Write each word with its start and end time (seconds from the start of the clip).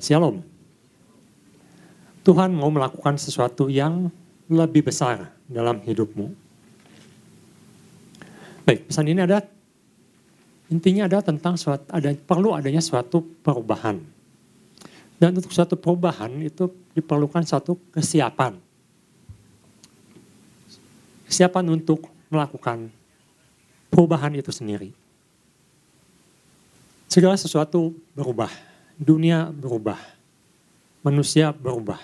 Shalom. 0.00 0.40
Tuhan 2.24 2.56
mau 2.56 2.72
melakukan 2.72 3.20
sesuatu 3.20 3.68
yang 3.68 4.08
lebih 4.48 4.88
besar 4.88 5.28
dalam 5.44 5.76
hidupmu. 5.84 6.32
Baik, 8.64 8.88
pesan 8.88 9.12
ini 9.12 9.20
ada 9.20 9.44
intinya 10.72 11.04
ada 11.04 11.20
tentang 11.20 11.60
suatu, 11.60 11.84
ada 11.92 12.16
perlu 12.16 12.56
adanya 12.56 12.80
suatu 12.80 13.20
perubahan. 13.44 14.00
Dan 15.20 15.36
untuk 15.36 15.52
suatu 15.52 15.76
perubahan 15.76 16.32
itu 16.40 16.72
diperlukan 16.96 17.44
suatu 17.44 17.76
kesiapan. 17.92 18.56
Kesiapan 21.28 21.76
untuk 21.76 22.08
melakukan 22.32 22.88
perubahan 23.92 24.32
itu 24.32 24.48
sendiri. 24.48 24.96
Segala 27.04 27.36
sesuatu 27.36 27.92
berubah, 28.16 28.48
dunia 29.00 29.48
berubah, 29.48 29.96
manusia 31.00 31.56
berubah. 31.56 31.96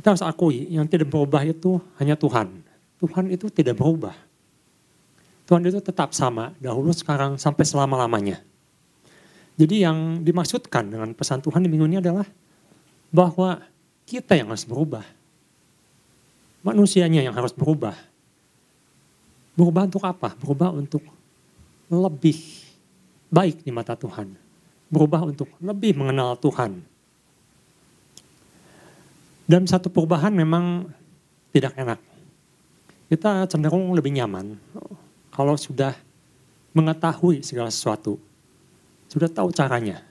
Kita 0.00 0.16
harus 0.16 0.24
akui 0.24 0.72
yang 0.72 0.88
tidak 0.88 1.12
berubah 1.12 1.44
itu 1.44 1.76
hanya 2.00 2.16
Tuhan. 2.16 2.64
Tuhan 2.96 3.28
itu 3.28 3.52
tidak 3.52 3.76
berubah. 3.76 4.16
Tuhan 5.44 5.60
itu 5.68 5.78
tetap 5.84 6.16
sama 6.16 6.56
dahulu, 6.56 6.90
sekarang, 6.90 7.36
sampai 7.36 7.68
selama-lamanya. 7.68 8.40
Jadi 9.60 9.84
yang 9.84 10.24
dimaksudkan 10.24 10.88
dengan 10.88 11.12
pesan 11.12 11.44
Tuhan 11.44 11.60
di 11.64 11.68
minggu 11.68 11.86
ini 11.86 11.98
adalah 12.00 12.26
bahwa 13.12 13.60
kita 14.08 14.36
yang 14.36 14.50
harus 14.52 14.64
berubah. 14.64 15.04
Manusianya 16.64 17.22
yang 17.22 17.36
harus 17.36 17.54
berubah. 17.54 17.94
Berubah 19.54 19.86
untuk 19.86 20.02
apa? 20.04 20.34
Berubah 20.36 20.74
untuk 20.74 21.04
lebih 21.88 22.36
baik 23.30 23.62
di 23.62 23.70
mata 23.70 23.94
Tuhan. 23.94 24.45
Berubah 24.86 25.26
untuk 25.26 25.50
lebih 25.58 25.98
mengenal 25.98 26.38
Tuhan. 26.38 26.78
Dan 29.46 29.62
satu 29.66 29.90
perubahan 29.90 30.34
memang 30.34 30.90
tidak 31.54 31.74
enak. 31.78 31.98
Kita 33.06 33.46
cenderung 33.46 33.94
lebih 33.94 34.10
nyaman 34.10 34.58
kalau 35.30 35.54
sudah 35.54 35.94
mengetahui 36.74 37.46
segala 37.46 37.70
sesuatu, 37.70 38.18
sudah 39.06 39.30
tahu 39.30 39.54
caranya, 39.54 40.02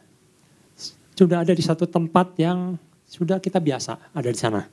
sudah 1.14 1.44
ada 1.44 1.52
di 1.52 1.60
satu 1.60 1.84
tempat 1.84 2.32
yang 2.40 2.80
sudah 3.04 3.44
kita 3.44 3.60
biasa 3.60 4.16
ada 4.16 4.30
di 4.32 4.40
sana, 4.40 4.64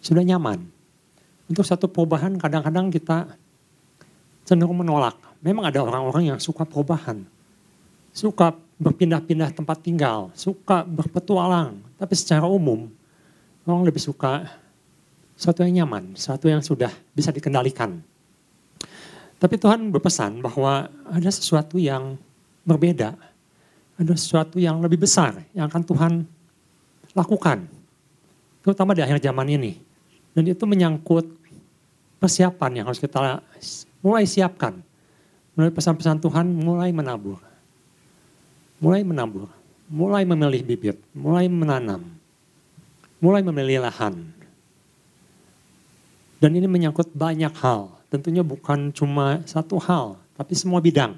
sudah 0.00 0.24
nyaman. 0.24 0.64
Untuk 1.48 1.64
satu 1.64 1.88
perubahan 1.88 2.36
kadang-kadang 2.36 2.92
kita 2.92 3.36
cenderung 4.48 4.80
menolak. 4.80 5.16
Memang 5.44 5.68
ada 5.68 5.84
orang-orang 5.84 6.34
yang 6.34 6.38
suka 6.40 6.64
perubahan, 6.64 7.22
suka 8.16 8.56
berpindah-pindah 8.78 9.50
tempat 9.52 9.82
tinggal, 9.82 10.30
suka 10.38 10.86
berpetualang, 10.86 11.82
tapi 11.98 12.14
secara 12.14 12.46
umum 12.46 12.86
orang 13.66 13.84
lebih 13.84 14.00
suka 14.00 14.48
sesuatu 15.34 15.66
yang 15.66 15.84
nyaman, 15.84 16.14
sesuatu 16.14 16.46
yang 16.46 16.62
sudah 16.62 16.90
bisa 17.12 17.34
dikendalikan. 17.34 18.00
Tapi 19.38 19.54
Tuhan 19.54 19.94
berpesan 19.94 20.42
bahwa 20.42 20.90
ada 21.06 21.30
sesuatu 21.30 21.78
yang 21.78 22.18
berbeda. 22.66 23.14
Ada 23.98 24.14
sesuatu 24.18 24.58
yang 24.58 24.82
lebih 24.82 25.06
besar 25.06 25.42
yang 25.54 25.70
akan 25.70 25.82
Tuhan 25.82 26.12
lakukan. 27.14 27.66
Terutama 28.62 28.94
di 28.94 29.02
akhir 29.02 29.22
zaman 29.22 29.46
ini. 29.46 29.78
Dan 30.34 30.46
itu 30.46 30.62
menyangkut 30.66 31.26
persiapan 32.18 32.82
yang 32.82 32.84
harus 32.90 32.98
kita 32.98 33.42
mulai 34.02 34.26
siapkan. 34.26 34.78
Melalui 35.54 35.74
pesan-pesan 35.74 36.22
Tuhan 36.22 36.46
mulai 36.46 36.90
menabur. 36.94 37.47
Mulai 38.78 39.02
menabur. 39.02 39.50
Mulai 39.90 40.22
memilih 40.26 40.62
bibit. 40.62 40.96
Mulai 41.14 41.50
menanam. 41.50 42.04
Mulai 43.18 43.42
memilih 43.42 43.82
lahan. 43.86 44.22
Dan 46.38 46.54
ini 46.54 46.70
menyangkut 46.70 47.10
banyak 47.10 47.50
hal 47.58 47.98
tentunya 48.08 48.40
bukan 48.40 48.90
cuma 48.92 49.44
satu 49.44 49.76
hal, 49.80 50.16
tapi 50.36 50.56
semua 50.56 50.80
bidang. 50.80 51.16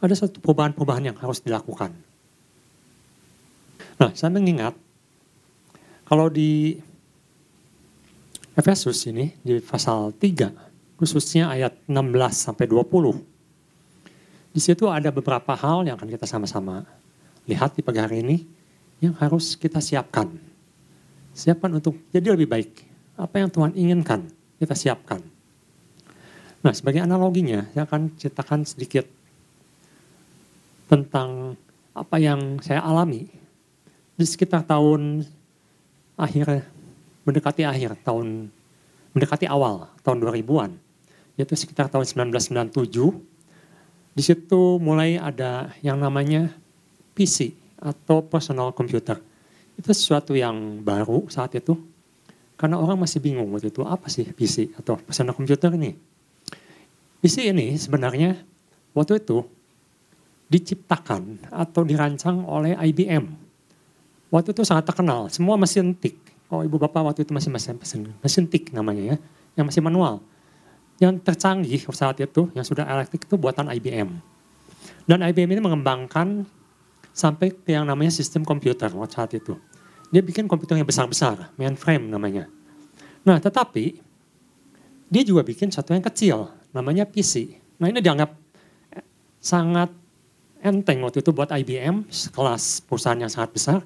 Ada 0.00 0.26
satu 0.28 0.40
perubahan-perubahan 0.40 1.12
yang 1.12 1.16
harus 1.20 1.40
dilakukan. 1.40 1.92
Nah, 3.96 4.10
saya 4.12 4.32
mengingat 4.32 4.74
kalau 6.04 6.28
di 6.28 6.76
Efesus 8.58 9.06
ini 9.08 9.32
di 9.40 9.62
pasal 9.62 10.12
3 10.12 11.00
khususnya 11.00 11.50
ayat 11.52 11.72
16 11.88 12.50
sampai 12.50 12.66
20. 12.68 13.33
Di 14.54 14.62
situ 14.62 14.86
ada 14.86 15.10
beberapa 15.10 15.50
hal 15.58 15.82
yang 15.82 15.98
akan 15.98 16.06
kita 16.14 16.30
sama-sama 16.30 16.86
lihat 17.50 17.74
di 17.74 17.82
pagi 17.82 17.98
hari 17.98 18.22
ini 18.22 18.36
yang 19.02 19.18
harus 19.18 19.58
kita 19.58 19.82
siapkan. 19.82 20.30
Siapkan 21.34 21.74
untuk 21.74 21.98
jadi 22.14 22.30
lebih 22.30 22.46
baik. 22.46 22.70
Apa 23.18 23.42
yang 23.42 23.50
Tuhan 23.50 23.74
inginkan, 23.74 24.30
kita 24.62 24.78
siapkan. 24.78 25.18
Nah, 26.62 26.70
sebagai 26.70 27.02
analoginya, 27.02 27.66
saya 27.74 27.82
akan 27.82 28.14
ceritakan 28.14 28.62
sedikit 28.62 29.10
tentang 30.86 31.58
apa 31.90 32.16
yang 32.22 32.62
saya 32.62 32.78
alami 32.86 33.26
di 34.14 34.22
sekitar 34.22 34.62
tahun 34.62 35.26
akhir 36.14 36.62
mendekati 37.26 37.66
akhir 37.66 37.98
tahun 38.06 38.46
mendekati 39.14 39.50
awal 39.50 39.90
tahun 40.06 40.22
2000-an 40.22 40.70
yaitu 41.34 41.54
sekitar 41.58 41.90
tahun 41.90 42.06
1997 42.06 43.33
di 44.14 44.22
situ 44.22 44.78
mulai 44.78 45.18
ada 45.18 45.74
yang 45.82 45.98
namanya 45.98 46.54
PC 47.18 47.52
atau 47.82 48.22
personal 48.24 48.70
computer 48.70 49.18
itu 49.74 49.90
sesuatu 49.90 50.32
yang 50.38 50.80
baru 50.80 51.26
saat 51.26 51.52
itu 51.58 51.74
karena 52.54 52.78
orang 52.78 52.96
masih 52.96 53.18
bingung 53.18 53.50
waktu 53.50 53.74
itu 53.74 53.82
apa 53.82 54.06
sih 54.06 54.30
PC 54.30 54.78
atau 54.78 54.94
personal 55.02 55.34
computer 55.34 55.74
ini 55.74 55.98
PC 57.18 57.50
ini 57.50 57.74
sebenarnya 57.74 58.38
waktu 58.94 59.18
itu 59.18 59.42
diciptakan 60.48 61.50
atau 61.50 61.82
dirancang 61.82 62.44
oleh 62.44 62.76
IBM. 62.76 63.24
Waktu 64.28 64.52
itu 64.52 64.62
sangat 64.66 64.90
terkenal, 64.90 65.32
semua 65.32 65.56
mesin 65.56 65.94
tik. 65.96 66.20
Oh 66.52 66.60
ibu 66.60 66.76
bapak 66.76 67.00
waktu 67.00 67.20
itu 67.24 67.32
masih 67.32 67.50
mesin, 67.50 67.74
mesin, 67.80 68.00
mesin 68.20 68.44
tik 68.44 68.70
namanya 68.76 69.14
ya, 69.14 69.16
yang 69.56 69.66
masih 69.66 69.80
manual. 69.80 70.20
Yang 71.02 71.26
tercanggih 71.26 71.82
saat 71.90 72.22
itu, 72.22 72.50
yang 72.54 72.62
sudah 72.62 72.86
elektrik 72.86 73.26
itu 73.26 73.34
buatan 73.34 73.66
IBM. 73.70 74.14
Dan 75.04 75.18
IBM 75.20 75.58
ini 75.58 75.60
mengembangkan 75.60 76.46
sampai 77.14 77.54
ke 77.54 77.74
yang 77.74 77.86
namanya 77.86 78.10
sistem 78.10 78.42
komputer 78.42 78.90
saat 79.10 79.30
itu. 79.36 79.54
Dia 80.10 80.22
bikin 80.22 80.46
komputer 80.46 80.78
yang 80.78 80.86
besar-besar, 80.86 81.50
mainframe 81.58 82.06
namanya. 82.06 82.46
Nah 83.26 83.38
tetapi 83.38 83.98
dia 85.10 85.22
juga 85.22 85.42
bikin 85.46 85.70
satu 85.70 85.94
yang 85.94 86.02
kecil, 86.02 86.50
namanya 86.74 87.06
PC. 87.06 87.58
Nah 87.78 87.90
ini 87.90 87.98
dianggap 88.02 88.34
sangat 89.38 89.92
enteng 90.64 91.04
waktu 91.04 91.20
itu 91.20 91.30
buat 91.30 91.52
IBM, 91.52 92.08
kelas 92.32 92.82
perusahaan 92.88 93.18
yang 93.18 93.28
sangat 93.28 93.50
besar. 93.52 93.80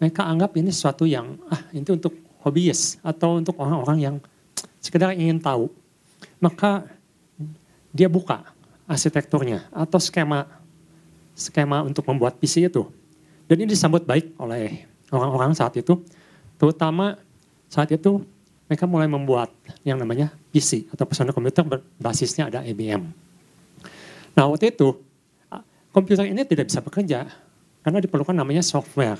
Mereka 0.00 0.24
anggap 0.24 0.56
ini 0.56 0.72
sesuatu 0.72 1.04
yang, 1.04 1.36
ah 1.52 1.60
itu 1.72 1.96
untuk 1.96 2.16
hobiis 2.40 2.96
atau 3.04 3.36
untuk 3.40 3.56
orang-orang 3.60 3.98
yang 4.00 4.16
sekedar 4.80 5.12
ingin 5.12 5.40
tahu. 5.40 5.68
Maka 6.46 6.86
dia 7.90 8.06
buka 8.06 8.46
arsitekturnya 8.86 9.66
atau 9.74 9.98
skema 9.98 10.46
skema 11.34 11.82
untuk 11.82 12.06
membuat 12.06 12.38
PC 12.38 12.70
itu. 12.70 12.86
Dan 13.50 13.66
ini 13.66 13.74
disambut 13.74 14.06
baik 14.06 14.38
oleh 14.38 14.86
orang-orang 15.10 15.58
saat 15.58 15.74
itu, 15.74 15.98
terutama 16.54 17.18
saat 17.66 17.90
itu 17.90 18.22
mereka 18.70 18.86
mulai 18.86 19.10
membuat 19.10 19.50
yang 19.82 19.98
namanya 19.98 20.30
PC 20.54 20.86
atau 20.94 21.02
personal 21.02 21.34
komputer 21.34 21.66
berbasisnya 21.66 22.46
ada 22.46 22.62
IBM. 22.62 23.02
Nah 24.38 24.46
waktu 24.46 24.70
itu 24.70 25.02
komputer 25.90 26.30
ini 26.30 26.46
tidak 26.46 26.70
bisa 26.70 26.78
bekerja 26.78 27.26
karena 27.82 27.98
diperlukan 27.98 28.34
namanya 28.34 28.62
software. 28.62 29.18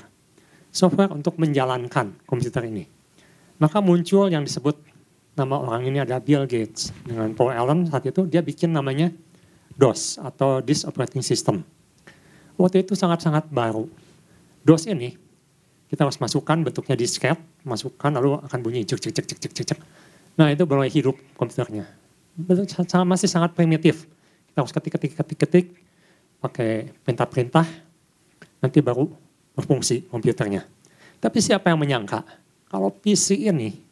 Software 0.71 1.11
untuk 1.11 1.35
menjalankan 1.39 2.15
komputer 2.23 2.67
ini. 2.67 2.87
Maka 3.59 3.83
muncul 3.83 4.27
yang 4.31 4.43
disebut 4.43 4.75
nama 5.37 5.61
orang 5.61 5.85
ini 5.85 6.01
ada 6.01 6.17
Bill 6.17 6.49
Gates 6.49 6.89
dengan 7.05 7.29
Paul 7.37 7.53
Allen 7.53 7.85
saat 7.85 8.09
itu 8.09 8.25
dia 8.25 8.41
bikin 8.41 8.73
namanya 8.73 9.13
DOS 9.77 10.17
atau 10.17 10.59
Disk 10.65 10.89
Operating 10.89 11.21
System. 11.21 11.61
Waktu 12.57 12.81
itu 12.81 12.97
sangat-sangat 12.97 13.45
baru. 13.53 13.85
DOS 14.65 14.89
ini 14.89 15.13
kita 15.87 16.03
harus 16.03 16.17
masukkan 16.17 16.57
bentuknya 16.59 16.97
disket, 16.97 17.37
masukkan 17.61 18.09
lalu 18.09 18.41
akan 18.41 18.59
bunyi 18.65 18.81
cek 18.83 18.97
cek 18.97 19.13
cek 19.13 19.25
cek 19.29 19.51
cek 19.53 19.65
cek. 19.71 19.79
Nah 20.41 20.49
itu 20.49 20.65
mulai 20.65 20.89
hidup 20.89 21.15
komputernya. 21.37 21.85
Masih 23.05 23.29
sangat 23.29 23.53
primitif. 23.53 24.09
Kita 24.49 24.65
harus 24.65 24.73
ketik 24.73 24.97
ketik 24.97 25.13
ketik 25.13 25.37
ketik 25.37 25.65
pakai 26.41 26.91
perintah-perintah, 27.05 27.65
nanti 28.61 28.81
baru 28.81 29.05
berfungsi 29.53 30.09
komputernya. 30.09 30.65
Tapi 31.21 31.37
siapa 31.41 31.69
yang 31.69 31.81
menyangka 31.81 32.25
kalau 32.69 32.89
PC 32.89 33.47
ini 33.47 33.86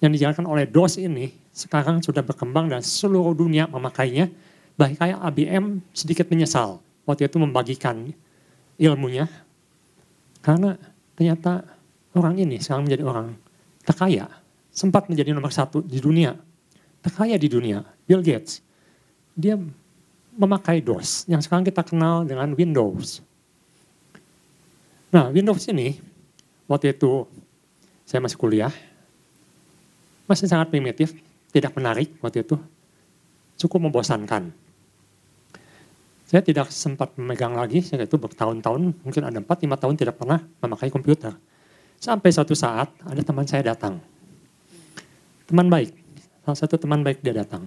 yang 0.00 0.10
dijalankan 0.12 0.48
oleh 0.48 0.64
DOS 0.64 0.96
ini 0.96 1.28
sekarang 1.52 2.00
sudah 2.00 2.24
berkembang 2.24 2.72
dan 2.72 2.80
seluruh 2.80 3.36
dunia 3.36 3.68
memakainya, 3.68 4.32
baik 4.80 4.96
kayak 4.96 5.20
IBM 5.28 5.84
sedikit 5.92 6.26
menyesal 6.32 6.80
waktu 7.04 7.28
itu 7.28 7.36
membagikan 7.36 8.08
ilmunya. 8.80 9.28
Karena 10.40 10.80
ternyata 11.12 11.68
orang 12.16 12.40
ini 12.40 12.56
sekarang 12.56 12.88
menjadi 12.88 13.04
orang 13.04 13.36
terkaya. 13.84 14.26
Sempat 14.72 15.10
menjadi 15.12 15.36
nomor 15.36 15.52
satu 15.52 15.84
di 15.84 16.00
dunia. 16.00 16.32
Terkaya 17.04 17.36
di 17.36 17.48
dunia, 17.50 17.84
Bill 18.08 18.24
Gates. 18.24 18.64
Dia 19.36 19.60
memakai 20.32 20.80
DOS 20.80 21.28
yang 21.28 21.44
sekarang 21.44 21.68
kita 21.68 21.84
kenal 21.84 22.24
dengan 22.24 22.56
Windows. 22.56 23.20
Nah 25.10 25.28
Windows 25.28 25.66
ini 25.68 25.98
waktu 26.70 26.94
itu 26.94 27.26
saya 28.06 28.22
masih 28.22 28.38
kuliah, 28.38 28.70
masih 30.30 30.46
sangat 30.46 30.70
primitif, 30.70 31.10
tidak 31.50 31.74
menarik 31.74 32.14
waktu 32.22 32.46
itu, 32.46 32.54
cukup 33.58 33.90
membosankan. 33.90 34.54
Saya 36.30 36.46
tidak 36.46 36.70
sempat 36.70 37.10
memegang 37.18 37.58
lagi, 37.58 37.82
saya 37.82 38.06
itu 38.06 38.14
bertahun-tahun, 38.14 38.94
mungkin 39.02 39.22
ada 39.26 39.42
4-5 39.42 39.82
tahun 39.82 39.94
tidak 39.98 40.14
pernah 40.14 40.38
memakai 40.62 40.86
komputer. 40.86 41.34
Sampai 41.98 42.30
suatu 42.30 42.54
saat 42.54 42.86
ada 43.02 43.18
teman 43.18 43.42
saya 43.50 43.74
datang. 43.74 43.98
Teman 45.50 45.66
baik, 45.66 45.90
salah 46.46 46.58
satu 46.62 46.78
teman 46.78 47.02
baik 47.02 47.18
dia 47.18 47.34
datang. 47.34 47.66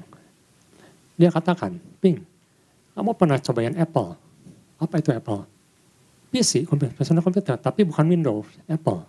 Dia 1.19 1.27
katakan, 1.27 1.75
Ping, 1.99 2.23
kamu 2.95 3.11
pernah 3.19 3.35
cobain 3.43 3.75
Apple? 3.75 4.15
Apa 4.79 5.03
itu 5.03 5.11
Apple? 5.11 5.43
PC, 6.31 6.63
komputer, 6.63 6.95
personal 6.95 7.21
komputer, 7.21 7.59
tapi 7.59 7.83
bukan 7.83 8.07
Windows, 8.07 8.47
Apple. 8.65 9.03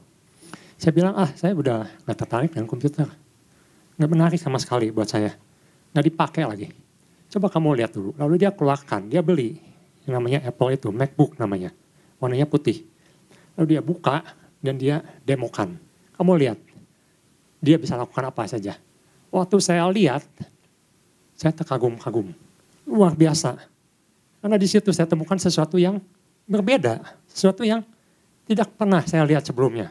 Saya 0.76 0.92
bilang, 0.92 1.14
ah 1.14 1.30
saya 1.32 1.54
udah 1.54 1.86
gak 2.04 2.18
tertarik 2.18 2.50
dengan 2.50 2.66
komputer. 2.66 3.06
Gak 3.94 4.10
menarik 4.10 4.40
sama 4.40 4.58
sekali 4.58 4.90
buat 4.90 5.06
saya. 5.06 5.34
Gak 5.94 6.04
dipakai 6.04 6.42
lagi 6.42 6.84
Coba 7.34 7.50
kamu 7.50 7.82
lihat 7.82 7.90
dulu. 7.90 8.14
Lalu 8.14 8.46
dia 8.46 8.54
keluarkan, 8.54 9.10
dia 9.10 9.18
beli 9.18 9.58
yang 10.06 10.22
namanya 10.22 10.46
Apple 10.46 10.70
itu, 10.70 10.94
MacBook 10.94 11.34
namanya. 11.34 11.74
Warnanya 12.22 12.46
putih. 12.46 12.86
Lalu 13.58 13.74
dia 13.74 13.82
buka 13.82 14.22
dan 14.62 14.78
dia 14.78 15.02
demokan. 15.26 15.74
Kamu 16.14 16.30
lihat, 16.38 16.62
dia 17.58 17.74
bisa 17.74 17.98
lakukan 17.98 18.30
apa 18.30 18.46
saja. 18.46 18.78
Waktu 19.34 19.56
saya 19.58 19.82
lihat, 19.90 20.22
saya 21.34 21.50
terkagum-kagum. 21.50 22.30
Luar 22.86 23.18
biasa. 23.18 23.58
Karena 24.38 24.54
di 24.54 24.70
situ 24.70 24.94
saya 24.94 25.10
temukan 25.10 25.34
sesuatu 25.34 25.74
yang 25.74 25.98
berbeda. 26.46 27.02
Sesuatu 27.26 27.66
yang 27.66 27.82
tidak 28.46 28.70
pernah 28.78 29.02
saya 29.02 29.26
lihat 29.26 29.42
sebelumnya. 29.42 29.90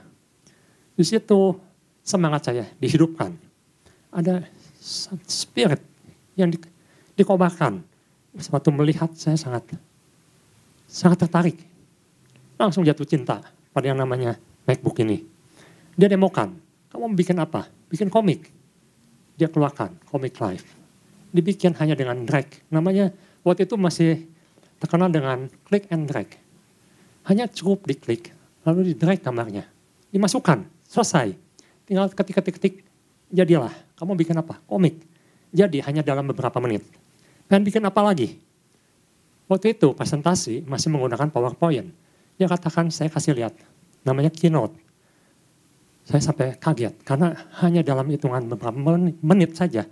Di 0.95 1.03
situ 1.03 1.59
semangat 2.07 2.47
saya 2.47 2.71
dihidupkan. 2.79 3.35
Ada 4.13 4.45
spirit 5.25 5.81
yang 6.37 6.53
di, 6.53 6.61
dikobarkan. 7.17 7.81
Waktu 8.33 8.69
melihat 8.73 9.09
saya 9.13 9.37
sangat 9.37 9.73
sangat 10.85 11.25
tertarik. 11.25 11.57
Langsung 12.57 12.85
jatuh 12.85 13.05
cinta 13.05 13.41
pada 13.73 13.89
yang 13.89 13.97
namanya 13.97 14.37
MacBook 14.69 15.01
ini. 15.01 15.25
Dia 15.97 16.09
demokan, 16.09 16.53
kamu 16.93 17.13
bikin 17.17 17.37
apa? 17.41 17.69
Bikin 17.89 18.09
komik. 18.09 18.49
Dia 19.37 19.49
keluarkan, 19.49 19.97
komik 20.09 20.37
live. 20.37 20.65
Dibikin 21.33 21.73
hanya 21.81 21.97
dengan 21.97 22.21
drag. 22.25 22.45
Namanya 22.69 23.09
waktu 23.41 23.65
itu 23.65 23.73
masih 23.77 24.29
terkenal 24.77 25.09
dengan 25.09 25.49
click 25.65 25.89
and 25.89 26.05
drag. 26.05 26.29
Hanya 27.25 27.49
cukup 27.49 27.89
diklik, 27.89 28.29
lalu 28.61 28.93
di 28.93 28.93
drag 28.93 29.21
kamarnya. 29.21 29.65
Dimasukkan, 30.13 30.65
selesai. 30.85 31.33
Tinggal 31.89 32.13
ketik-ketik-ketik, 32.13 32.85
jadilah. 33.33 33.73
Kamu 34.03 34.19
bikin 34.19 34.35
apa? 34.35 34.59
Komik. 34.67 34.99
Jadi 35.55 35.79
hanya 35.79 36.03
dalam 36.03 36.27
beberapa 36.27 36.59
menit. 36.59 36.83
Dan 37.47 37.63
bikin 37.63 37.79
apa 37.87 38.03
lagi? 38.03 38.35
Waktu 39.47 39.79
itu 39.79 39.95
presentasi 39.95 40.67
masih 40.67 40.91
menggunakan 40.91 41.31
PowerPoint. 41.31 41.87
Dia 42.35 42.51
katakan 42.51 42.91
saya 42.91 43.07
kasih 43.07 43.31
lihat, 43.31 43.55
namanya 44.03 44.27
keynote. 44.27 44.75
Saya 46.03 46.19
sampai 46.19 46.59
kaget 46.59 46.99
karena 47.07 47.31
hanya 47.63 47.79
dalam 47.79 48.03
hitungan 48.11 48.43
beberapa 48.43 48.75
menit 49.23 49.55
saja 49.55 49.87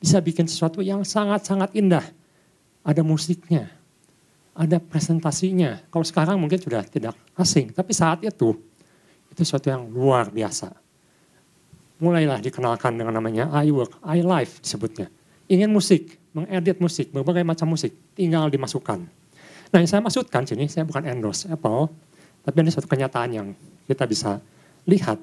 bisa 0.00 0.16
bikin 0.24 0.48
sesuatu 0.48 0.80
yang 0.80 1.04
sangat-sangat 1.04 1.76
indah. 1.76 2.08
Ada 2.80 3.04
musiknya, 3.04 3.68
ada 4.56 4.80
presentasinya. 4.80 5.84
Kalau 5.92 6.06
sekarang 6.08 6.40
mungkin 6.40 6.56
sudah 6.56 6.80
tidak 6.88 7.12
asing, 7.36 7.76
tapi 7.76 7.92
saat 7.92 8.24
itu 8.24 8.56
itu 9.28 9.40
sesuatu 9.44 9.68
yang 9.68 9.84
luar 9.92 10.32
biasa. 10.32 10.79
Mulailah 12.00 12.40
dikenalkan 12.40 12.96
dengan 12.96 13.20
namanya 13.20 13.52
iWork, 13.60 14.00
iLife 14.00 14.64
disebutnya. 14.64 15.12
Ingin 15.52 15.68
musik, 15.68 16.16
mengedit 16.32 16.80
musik, 16.80 17.12
berbagai 17.12 17.44
macam 17.44 17.68
musik, 17.76 17.92
tinggal 18.16 18.48
dimasukkan. 18.48 19.04
Nah 19.70 19.76
yang 19.78 19.90
saya 19.90 20.00
maksudkan 20.00 20.48
sini, 20.48 20.66
saya 20.66 20.88
bukan 20.88 21.04
endorse 21.04 21.46
Apple, 21.52 21.92
tapi 22.42 22.56
ini 22.64 22.70
suatu 22.72 22.88
kenyataan 22.88 23.30
yang 23.30 23.46
kita 23.84 24.08
bisa 24.08 24.40
lihat. 24.88 25.20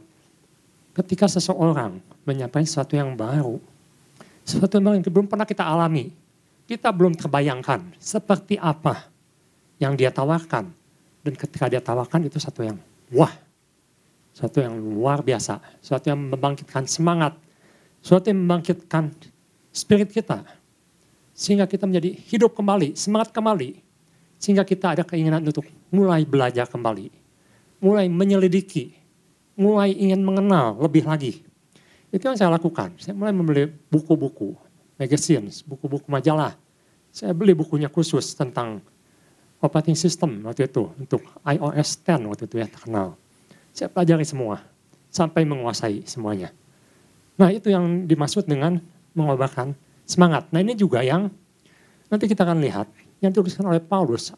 Ketika 0.93 1.25
seseorang 1.29 2.01
menyampaikan 2.25 2.65
sesuatu 2.65 2.93
yang 2.97 3.13
baru, 3.17 3.57
sesuatu 4.45 4.77
yang 4.77 5.01
belum 5.01 5.25
pernah 5.29 5.45
kita 5.45 5.65
alami, 5.65 6.13
kita 6.67 6.91
belum 6.93 7.15
terbayangkan 7.15 7.95
seperti 7.97 8.59
apa 8.59 9.07
yang 9.81 9.95
dia 9.95 10.13
tawarkan. 10.13 10.69
Dan 11.23 11.33
ketika 11.33 11.67
dia 11.67 11.81
tawarkan 11.81 12.27
itu 12.27 12.37
satu 12.37 12.63
yang 12.63 12.77
wah, 13.11 13.31
satu 14.37 14.61
yang 14.61 14.77
luar 14.77 15.25
biasa, 15.25 15.57
satu 15.81 16.13
yang 16.13 16.29
membangkitkan 16.29 16.85
semangat, 16.85 17.33
satu 18.05 18.29
yang 18.29 18.45
membangkitkan 18.45 19.09
spirit 19.73 20.13
kita, 20.13 20.45
sehingga 21.37 21.69
kita 21.69 21.85
menjadi 21.85 22.17
hidup 22.33 22.57
kembali, 22.57 22.97
semangat 22.97 23.29
kembali. 23.29 23.85
Sehingga 24.41 24.65
kita 24.65 24.97
ada 24.97 25.05
keinginan 25.05 25.45
untuk 25.45 25.65
mulai 25.93 26.25
belajar 26.25 26.65
kembali. 26.65 27.13
Mulai 27.77 28.09
menyelidiki, 28.09 28.97
mulai 29.53 29.93
ingin 29.93 30.21
mengenal 30.25 30.77
lebih 30.81 31.05
lagi. 31.05 31.45
Itu 32.09 32.25
yang 32.25 32.37
saya 32.37 32.49
lakukan. 32.53 32.97
Saya 32.97 33.13
mulai 33.13 33.33
membeli 33.33 33.69
buku-buku, 33.89 34.57
magazines, 34.97 35.61
buku-buku 35.61 36.09
majalah. 36.09 36.57
Saya 37.13 37.37
beli 37.37 37.53
bukunya 37.53 37.89
khusus 37.89 38.33
tentang 38.33 38.81
operating 39.61 39.97
system 39.97 40.41
waktu 40.45 40.65
itu. 40.65 40.89
Untuk 40.97 41.21
iOS 41.45 42.01
10 42.01 42.29
waktu 42.29 42.45
itu 42.49 42.55
ya 42.61 42.65
terkenal. 42.69 43.13
Saya 43.77 43.93
pelajari 43.93 44.25
semua. 44.25 44.65
Sampai 45.13 45.45
menguasai 45.45 46.01
semuanya. 46.09 46.49
Nah 47.37 47.53
itu 47.53 47.69
yang 47.69 48.09
dimaksud 48.09 48.49
dengan 48.49 48.81
mengobarkan 49.13 49.77
semangat. 50.01 50.49
Nah 50.49 50.65
ini 50.65 50.73
juga 50.73 51.05
yang 51.05 51.29
nanti 52.09 52.25
kita 52.25 52.41
akan 52.41 52.57
lihat 52.57 52.89
yang 53.21 53.29
dituliskan 53.29 53.69
oleh 53.69 53.77
Paulus 53.77 54.33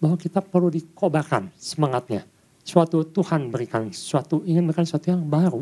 bahwa 0.00 0.16
kita 0.16 0.40
perlu 0.40 0.72
dikobarkan 0.72 1.52
semangatnya. 1.60 2.24
Suatu 2.64 3.04
Tuhan 3.04 3.52
berikan 3.52 3.92
suatu 3.92 4.40
ingin 4.48 4.64
berikan 4.64 4.88
sesuatu 4.88 5.12
yang 5.12 5.20
baru. 5.20 5.60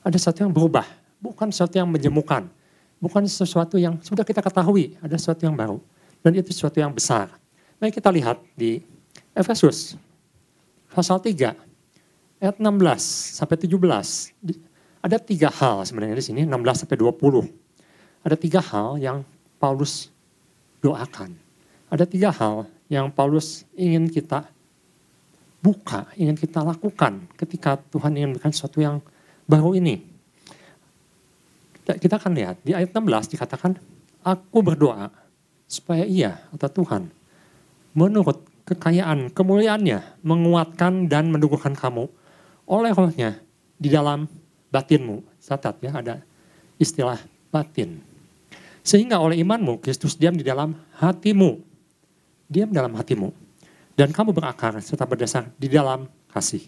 Ada 0.00 0.16
sesuatu 0.16 0.48
yang 0.48 0.52
berubah, 0.56 0.88
bukan 1.20 1.52
sesuatu 1.52 1.76
yang 1.76 1.86
menjemukan, 1.92 2.48
bukan 2.96 3.28
sesuatu 3.28 3.76
yang 3.76 4.00
sudah 4.00 4.24
kita 4.24 4.40
ketahui, 4.40 4.96
ada 5.04 5.14
sesuatu 5.20 5.44
yang 5.44 5.52
baru. 5.52 5.78
Dan 6.24 6.32
itu 6.40 6.50
sesuatu 6.50 6.80
yang 6.80 6.90
besar. 6.96 7.28
Mari 7.76 7.92
kita 7.92 8.08
lihat 8.08 8.40
di 8.56 8.80
Efesus 9.36 10.00
pasal 10.88 11.20
3 11.20 11.71
ayat 12.42 12.58
16 12.58 13.38
sampai 13.38 13.56
17. 13.56 13.78
Ada 15.02 15.16
tiga 15.22 15.48
hal 15.50 15.86
sebenarnya 15.86 16.18
di 16.18 16.24
sini 16.26 16.40
16 16.42 16.82
sampai 16.82 16.98
20 16.98 17.62
ada 18.22 18.36
tiga 18.38 18.62
hal 18.62 18.98
yang 19.02 19.26
Paulus 19.58 20.10
doakan. 20.78 21.34
Ada 21.90 22.06
tiga 22.06 22.30
hal 22.30 22.70
yang 22.86 23.10
Paulus 23.10 23.66
ingin 23.74 24.06
kita 24.08 24.46
buka, 25.62 26.06
ingin 26.18 26.38
kita 26.38 26.62
lakukan 26.62 27.26
ketika 27.34 27.78
Tuhan 27.90 28.14
ingin 28.14 28.34
memberikan 28.34 28.54
sesuatu 28.54 28.78
yang 28.78 29.02
baru 29.46 29.74
ini. 29.76 30.02
Kita 31.82 32.14
akan 32.14 32.32
lihat 32.38 32.62
di 32.62 32.72
ayat 32.78 32.94
16 32.94 33.34
dikatakan, 33.34 33.74
Aku 34.22 34.62
berdoa 34.62 35.10
supaya 35.66 36.06
ia 36.06 36.38
atau 36.54 36.70
Tuhan 36.70 37.10
menurut 37.90 38.46
kekayaan 38.70 39.34
kemuliaannya 39.34 40.22
menguatkan 40.22 41.10
dan 41.10 41.34
mendukungkan 41.34 41.74
kamu 41.74 42.06
oleh 42.66 42.92
rohnya 42.94 43.38
di 43.76 43.88
dalam 43.90 44.26
batinmu. 44.70 45.22
Catat 45.42 45.76
ya 45.82 45.92
ada 45.92 46.22
istilah 46.78 47.18
batin. 47.52 48.00
Sehingga 48.82 49.22
oleh 49.22 49.38
imanmu 49.38 49.78
Kristus 49.78 50.18
diam 50.18 50.34
di 50.34 50.42
dalam 50.42 50.74
hatimu. 50.98 51.60
Diam 52.50 52.70
dalam 52.74 52.94
hatimu. 52.98 53.30
Dan 53.94 54.10
kamu 54.10 54.34
berakar 54.34 54.80
serta 54.82 55.06
berdasar 55.06 55.52
di 55.54 55.70
dalam 55.70 56.08
kasih. 56.32 56.66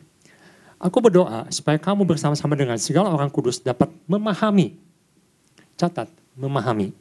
Aku 0.78 1.00
berdoa 1.00 1.48
supaya 1.48 1.80
kamu 1.80 2.04
bersama-sama 2.04 2.54
dengan 2.54 2.76
segala 2.76 3.10
orang 3.10 3.32
kudus 3.32 3.58
dapat 3.58 3.88
memahami. 4.04 4.76
Catat, 5.74 6.06
memahami. 6.36 6.92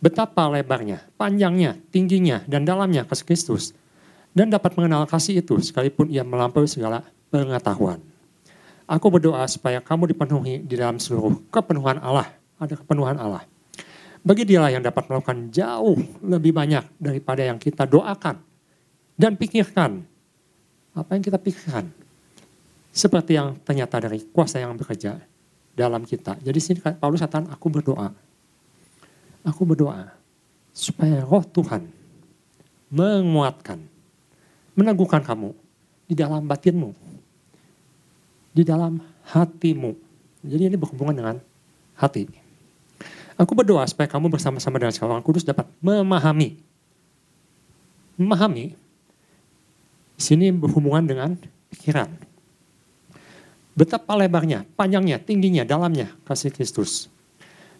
Betapa 0.00 0.48
lebarnya, 0.48 1.04
panjangnya, 1.20 1.76
tingginya, 1.92 2.40
dan 2.48 2.64
dalamnya 2.64 3.04
kasih 3.04 3.26
Kristus. 3.28 3.76
Dan 4.32 4.48
dapat 4.48 4.72
mengenal 4.78 5.04
kasih 5.04 5.44
itu 5.44 5.60
sekalipun 5.60 6.08
ia 6.08 6.24
melampaui 6.24 6.64
segala 6.64 7.04
pengetahuan. 7.28 8.00
Aku 8.90 9.06
berdoa 9.06 9.46
supaya 9.46 9.78
kamu 9.78 10.10
dipenuhi 10.10 10.66
di 10.66 10.74
dalam 10.74 10.98
seluruh 10.98 11.46
kepenuhan 11.54 12.02
Allah. 12.02 12.26
Ada 12.58 12.74
kepenuhan 12.74 13.16
Allah 13.16 13.46
bagi 14.20 14.44
dialah 14.44 14.68
yang 14.68 14.84
dapat 14.84 15.08
melakukan 15.08 15.48
jauh 15.48 15.96
lebih 16.20 16.52
banyak 16.52 16.84
daripada 17.00 17.40
yang 17.40 17.56
kita 17.56 17.88
doakan 17.88 18.36
dan 19.16 19.32
pikirkan 19.36 20.04
apa 20.92 21.10
yang 21.16 21.24
kita 21.24 21.38
pikirkan. 21.40 21.88
Seperti 22.90 23.38
yang 23.38 23.54
ternyata 23.62 24.02
dari 24.02 24.18
kuasa 24.34 24.58
yang 24.58 24.74
bekerja 24.74 25.22
dalam 25.78 26.02
kita. 26.02 26.34
Jadi 26.42 26.58
sini 26.58 26.78
Paulus 26.82 27.22
katakan, 27.22 27.46
aku 27.46 27.70
berdoa. 27.70 28.10
Aku 29.46 29.62
berdoa 29.62 30.10
supaya 30.74 31.22
roh 31.22 31.46
Tuhan 31.46 31.86
menguatkan, 32.90 33.78
meneguhkan 34.74 35.22
kamu 35.22 35.54
di 36.10 36.18
dalam 36.18 36.42
batinmu, 36.50 36.90
di 38.50 38.62
dalam 38.66 38.98
hatimu. 39.30 39.94
Jadi 40.42 40.62
ini 40.72 40.76
berhubungan 40.76 41.14
dengan 41.14 41.36
hati. 41.96 42.26
Aku 43.40 43.56
berdoa 43.56 43.88
supaya 43.88 44.04
kamu 44.04 44.28
bersama-sama 44.28 44.76
dengan 44.76 44.92
seorang 44.92 45.24
kudus 45.24 45.46
dapat 45.46 45.64
memahami. 45.80 46.60
Memahami, 48.20 48.76
sini 50.20 50.52
berhubungan 50.52 51.00
dengan 51.08 51.30
pikiran. 51.72 52.12
Betapa 53.72 54.12
lebarnya, 54.12 54.68
panjangnya, 54.76 55.16
tingginya, 55.16 55.64
dalamnya 55.64 56.12
kasih 56.28 56.52
Kristus. 56.52 57.08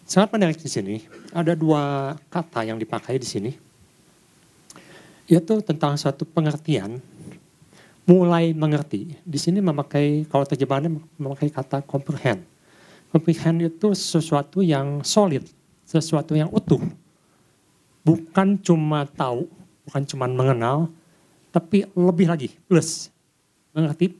Sangat 0.01 0.33
menarik 0.33 0.57
di 0.57 0.65
sini, 0.65 1.05
ada 1.29 1.53
dua 1.53 2.17
kata 2.33 2.65
yang 2.65 2.81
dipakai 2.81 3.21
di 3.21 3.27
sini. 3.27 3.51
Yaitu 5.29 5.61
tentang 5.61 5.93
suatu 5.93 6.25
pengertian, 6.25 6.97
mulai 8.05 8.51
mengerti. 8.51 9.17
Di 9.21 9.37
sini 9.37 9.61
memakai, 9.61 10.25
kalau 10.29 10.45
terjemahannya 10.45 11.01
memakai 11.17 11.53
kata 11.53 11.85
comprehend. 11.85 12.43
Comprehend 13.11 13.67
itu 13.67 13.91
sesuatu 13.91 14.63
yang 14.63 15.03
solid, 15.03 15.43
sesuatu 15.83 16.33
yang 16.33 16.47
utuh. 16.49 16.81
Bukan 18.01 18.57
cuma 18.63 19.05
tahu, 19.05 19.45
bukan 19.85 20.01
cuma 20.07 20.25
mengenal, 20.25 20.89
tapi 21.51 21.85
lebih 21.93 22.31
lagi, 22.31 22.49
plus. 22.65 23.11
Mengerti, 23.75 24.15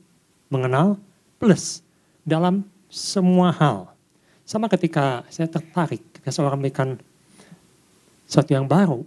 mengenal, 0.52 1.00
plus. 1.40 1.80
Dalam 2.22 2.62
semua 2.92 3.50
hal. 3.50 3.90
Sama 4.44 4.68
ketika 4.68 5.24
saya 5.32 5.48
tertarik, 5.48 6.04
ketika 6.12 6.28
seorang 6.28 6.60
memberikan 6.60 7.00
sesuatu 8.28 8.52
yang 8.52 8.68
baru, 8.68 9.02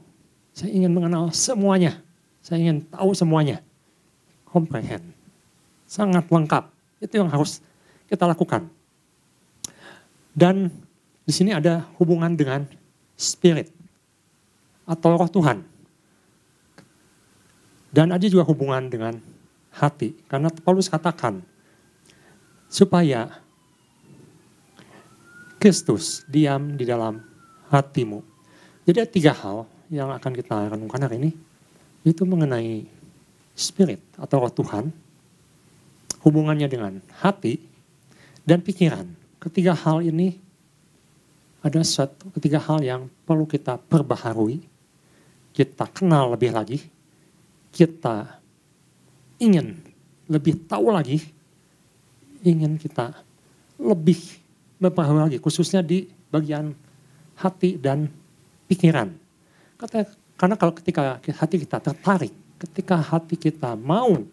saya 0.51 0.73
ingin 0.73 0.91
mengenal 0.91 1.29
semuanya. 1.29 2.01
Saya 2.41 2.65
ingin 2.65 2.81
tahu 2.89 3.13
semuanya. 3.13 3.61
Comprehend. 4.55 5.03
Sangat 5.83 6.31
lengkap. 6.31 6.71
Itu 7.03 7.19
yang 7.19 7.27
harus 7.27 7.59
kita 8.07 8.23
lakukan. 8.23 8.71
Dan 10.31 10.71
di 11.27 11.33
sini 11.35 11.51
ada 11.51 11.83
hubungan 11.99 12.31
dengan 12.31 12.63
spirit 13.19 13.67
atau 14.87 15.19
roh 15.19 15.27
Tuhan. 15.27 15.59
Dan 17.91 18.15
ada 18.15 18.23
juga 18.23 18.47
hubungan 18.47 18.87
dengan 18.87 19.19
hati. 19.75 20.15
Karena 20.31 20.47
Paulus 20.51 20.87
katakan, 20.87 21.43
supaya 22.71 23.43
Kristus 25.59 26.27
diam 26.27 26.75
di 26.75 26.83
dalam 26.83 27.23
hatimu. 27.71 28.19
Jadi 28.85 28.97
ada 29.01 29.09
tiga 29.09 29.31
hal 29.33 29.65
yang 29.89 30.11
akan 30.11 30.31
kita 30.35 30.75
renungkan 30.75 31.01
hari 31.07 31.15
ini. 31.23 31.31
Itu 32.05 32.27
mengenai 32.27 32.85
spirit 33.55 34.03
atau 34.19 34.43
roh 34.43 34.51
Tuhan, 34.51 34.91
hubungannya 36.21 36.67
dengan 36.67 36.99
hati, 37.23 37.57
dan 38.45 38.61
pikiran. 38.61 39.07
Ketiga 39.41 39.73
hal 39.73 40.05
ini 40.05 40.37
ada 41.65 41.81
satu 41.81 42.29
ketiga 42.35 42.61
hal 42.61 42.83
yang 42.85 43.09
perlu 43.25 43.49
kita 43.49 43.81
perbaharui, 43.81 44.61
kita 45.55 45.89
kenal 45.89 46.35
lebih 46.35 46.53
lagi, 46.53 46.77
kita 47.73 48.37
ingin 49.41 49.81
lebih 50.29 50.67
tahu 50.69 50.93
lagi, 50.93 51.25
ingin 52.45 52.77
kita 52.77 53.17
lebih 53.81 54.19
memahami 54.77 55.31
lagi, 55.31 55.37
khususnya 55.41 55.81
di 55.81 56.05
bagian 56.29 56.69
hati 57.39 57.81
dan 57.81 58.05
pikiran. 58.69 59.09
Karena 60.37 60.55
kalau 60.59 60.73
ketika 60.75 61.17
hati 61.17 61.55
kita 61.65 61.81
tertarik, 61.81 62.33
ketika 62.59 62.99
hati 62.99 63.35
kita 63.35 63.75
mau, 63.75 64.23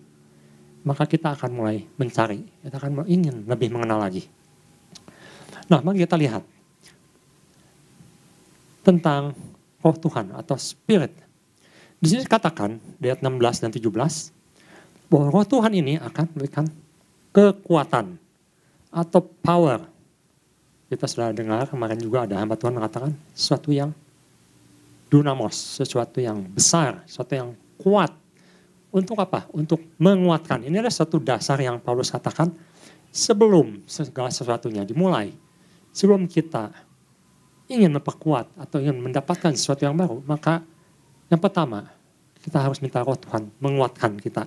maka 0.82 1.06
kita 1.06 1.34
akan 1.34 1.50
mulai 1.50 1.86
mencari, 1.94 2.42
kita 2.62 2.76
akan 2.78 3.06
ingin 3.06 3.46
lebih 3.46 3.70
mengenal 3.70 4.02
lagi. 4.02 4.26
Nah, 5.70 5.78
mari 5.80 6.02
kita 6.02 6.18
lihat 6.18 6.42
tentang 8.82 9.34
roh 9.78 9.96
Tuhan 9.98 10.34
atau 10.34 10.58
spirit 10.58 11.14
di 12.02 12.10
sini 12.10 12.26
katakan 12.26 12.82
di 12.98 13.06
ayat 13.06 13.22
16 13.22 13.62
dan 13.62 13.70
17 13.70 13.86
bahwa 15.06 15.26
roh 15.30 15.46
Tuhan 15.46 15.70
ini 15.70 16.02
akan 16.02 16.34
memberikan 16.34 16.66
kekuatan 17.30 18.18
atau 18.90 19.22
power. 19.22 19.86
Kita 20.90 21.06
sudah 21.06 21.30
dengar 21.30 21.70
kemarin 21.70 22.02
juga 22.02 22.26
ada 22.26 22.42
hamba 22.42 22.58
Tuhan 22.58 22.74
mengatakan 22.74 23.14
sesuatu 23.30 23.70
yang 23.70 23.94
dunamos, 25.14 25.54
sesuatu 25.54 26.18
yang 26.18 26.42
besar, 26.50 27.06
sesuatu 27.06 27.38
yang 27.38 27.48
kuat. 27.82 28.14
Untuk 28.92 29.18
apa? 29.18 29.50
Untuk 29.50 29.82
menguatkan. 29.98 30.62
Ini 30.62 30.78
adalah 30.78 30.94
satu 30.94 31.18
dasar 31.18 31.58
yang 31.58 31.82
Paulus 31.82 32.12
katakan 32.12 32.52
sebelum 33.10 33.82
segala 33.90 34.30
sesuatunya 34.30 34.86
dimulai. 34.86 35.34
Sebelum 35.90 36.30
kita 36.30 36.70
ingin 37.66 37.90
memperkuat 37.92 38.52
atau 38.54 38.78
ingin 38.78 39.00
mendapatkan 39.00 39.52
sesuatu 39.56 39.82
yang 39.82 39.96
baru, 39.96 40.20
maka 40.24 40.62
yang 41.32 41.40
pertama, 41.40 41.88
kita 42.44 42.60
harus 42.60 42.84
minta 42.84 43.00
roh 43.00 43.16
Tuhan 43.16 43.48
menguatkan 43.56 44.20
kita. 44.20 44.44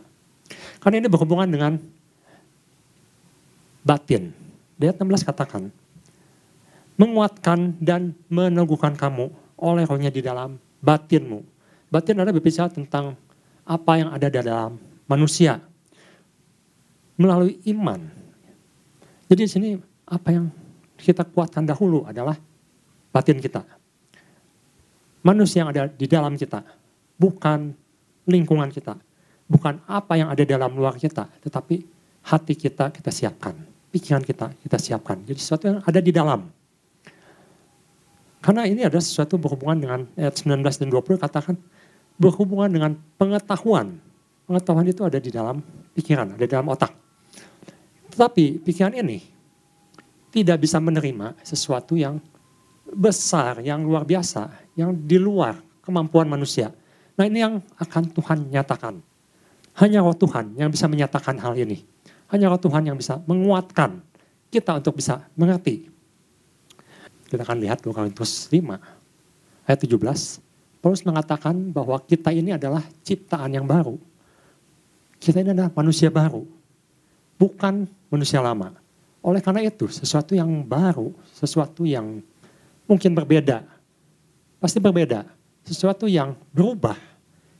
Karena 0.78 1.02
ini 1.02 1.10
berhubungan 1.10 1.50
dengan 1.50 1.82
batin. 3.82 4.30
Ayat 4.78 5.02
16 5.02 5.26
katakan, 5.26 5.74
menguatkan 6.94 7.74
dan 7.82 8.14
meneguhkan 8.30 8.94
kamu 8.94 9.34
oleh 9.58 9.84
rohnya 9.90 10.14
di 10.14 10.22
dalam 10.22 10.62
batinmu. 10.86 11.42
Batin 11.90 12.22
adalah 12.22 12.38
berbicara 12.38 12.70
tentang 12.70 13.18
apa 13.66 13.92
yang 13.98 14.10
ada 14.14 14.30
dalam 14.30 14.78
manusia. 15.10 15.60
Melalui 17.18 17.60
iman. 17.72 18.00
Jadi 19.28 19.42
di 19.42 19.50
sini 19.50 19.70
apa 20.06 20.30
yang 20.30 20.52
kita 21.00 21.26
kuatkan 21.26 21.66
dahulu 21.66 22.06
adalah 22.06 22.38
batin 23.10 23.40
kita 23.42 23.64
manusia 25.26 25.66
yang 25.66 25.74
ada 25.74 25.90
di 25.90 26.06
dalam 26.06 26.38
kita, 26.38 26.62
bukan 27.18 27.74
lingkungan 28.30 28.70
kita, 28.70 28.94
bukan 29.50 29.82
apa 29.90 30.14
yang 30.22 30.30
ada 30.30 30.46
dalam 30.46 30.78
luar 30.78 30.94
kita, 31.02 31.26
tetapi 31.42 31.82
hati 32.30 32.54
kita 32.54 32.94
kita 32.94 33.10
siapkan, 33.10 33.58
pikiran 33.90 34.22
kita 34.22 34.54
kita 34.62 34.78
siapkan. 34.78 35.26
Jadi 35.26 35.40
sesuatu 35.42 35.66
yang 35.66 35.82
ada 35.82 35.98
di 35.98 36.14
dalam. 36.14 36.46
Karena 38.46 38.70
ini 38.70 38.86
ada 38.86 39.02
sesuatu 39.02 39.42
berhubungan 39.42 39.82
dengan 39.82 40.00
ayat 40.14 40.38
19 40.38 40.62
dan 40.62 40.88
20 40.94 41.18
katakan 41.18 41.58
berhubungan 42.16 42.72
dengan 42.72 42.92
pengetahuan. 43.20 44.00
Pengetahuan 44.46 44.86
itu 44.88 45.02
ada 45.04 45.20
di 45.20 45.32
dalam 45.34 45.60
pikiran, 45.96 46.36
ada 46.36 46.44
di 46.44 46.52
dalam 46.52 46.68
otak. 46.72 46.94
Tetapi 48.16 48.64
pikiran 48.64 48.96
ini 48.96 49.20
tidak 50.32 50.64
bisa 50.64 50.80
menerima 50.80 51.36
sesuatu 51.44 51.96
yang 51.96 52.20
besar, 52.88 53.60
yang 53.64 53.84
luar 53.84 54.06
biasa, 54.08 54.52
yang 54.78 54.94
di 54.94 55.20
luar 55.20 55.60
kemampuan 55.84 56.30
manusia. 56.30 56.72
Nah 57.16 57.26
ini 57.28 57.44
yang 57.44 57.64
akan 57.80 58.04
Tuhan 58.12 58.52
nyatakan. 58.52 59.00
Hanya 59.76 60.00
roh 60.00 60.16
Tuhan 60.16 60.56
yang 60.56 60.72
bisa 60.72 60.88
menyatakan 60.88 61.36
hal 61.36 61.52
ini. 61.60 61.84
Hanya 62.32 62.48
roh 62.48 62.60
Tuhan 62.60 62.88
yang 62.88 62.96
bisa 62.96 63.20
menguatkan 63.28 64.00
kita 64.48 64.80
untuk 64.80 64.96
bisa 64.96 65.28
mengerti. 65.36 65.92
Kita 67.28 67.44
akan 67.44 67.60
lihat 67.60 67.84
2 67.84 67.92
Korintus 67.92 68.48
5 68.48 68.64
ayat 69.68 69.80
17. 69.84 70.45
Paulus 70.86 71.02
mengatakan 71.02 71.74
bahwa 71.74 71.98
kita 71.98 72.30
ini 72.30 72.54
adalah 72.54 72.86
ciptaan 73.02 73.50
yang 73.50 73.66
baru. 73.66 73.98
Kita 75.18 75.42
ini 75.42 75.50
adalah 75.50 75.74
manusia 75.74 76.14
baru. 76.14 76.46
Bukan 77.42 77.90
manusia 78.14 78.38
lama. 78.38 78.78
Oleh 79.26 79.42
karena 79.42 79.66
itu 79.66 79.90
sesuatu 79.90 80.38
yang 80.38 80.62
baru, 80.62 81.10
sesuatu 81.34 81.90
yang 81.90 82.22
mungkin 82.86 83.18
berbeda 83.18 83.66
pasti 84.62 84.78
berbeda. 84.78 85.26
Sesuatu 85.66 86.06
yang 86.06 86.38
berubah 86.54 86.94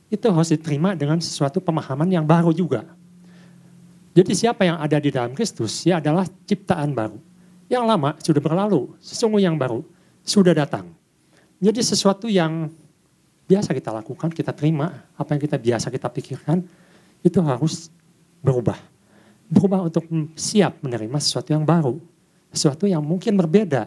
itu 0.06 0.22
harus 0.30 0.54
diterima 0.54 0.94
dengan 0.94 1.18
sesuatu 1.18 1.58
pemahaman 1.58 2.06
yang 2.06 2.22
baru 2.22 2.54
juga. 2.54 2.86
Jadi 4.14 4.38
siapa 4.38 4.70
yang 4.70 4.78
ada 4.78 5.02
di 5.02 5.10
dalam 5.10 5.34
Kristus, 5.34 5.82
ya 5.82 5.98
adalah 5.98 6.30
ciptaan 6.46 6.94
baru. 6.94 7.18
Yang 7.66 7.84
lama 7.90 8.10
sudah 8.22 8.38
berlalu, 8.38 8.94
sesungguhnya 9.02 9.50
yang 9.50 9.58
baru 9.58 9.82
sudah 10.22 10.54
datang. 10.54 10.94
Jadi 11.58 11.82
sesuatu 11.82 12.30
yang 12.30 12.70
biasa 13.46 13.72
kita 13.72 13.94
lakukan, 13.94 14.28
kita 14.34 14.50
terima, 14.52 15.06
apa 15.14 15.34
yang 15.34 15.40
kita 15.42 15.56
biasa 15.56 15.90
kita 15.90 16.10
pikirkan, 16.10 16.66
itu 17.22 17.38
harus 17.42 17.88
berubah. 18.42 18.78
Berubah 19.46 19.86
untuk 19.86 20.06
siap 20.34 20.82
menerima 20.82 21.18
sesuatu 21.22 21.54
yang 21.54 21.62
baru. 21.62 21.98
Sesuatu 22.50 22.90
yang 22.90 23.02
mungkin 23.02 23.38
berbeda 23.38 23.86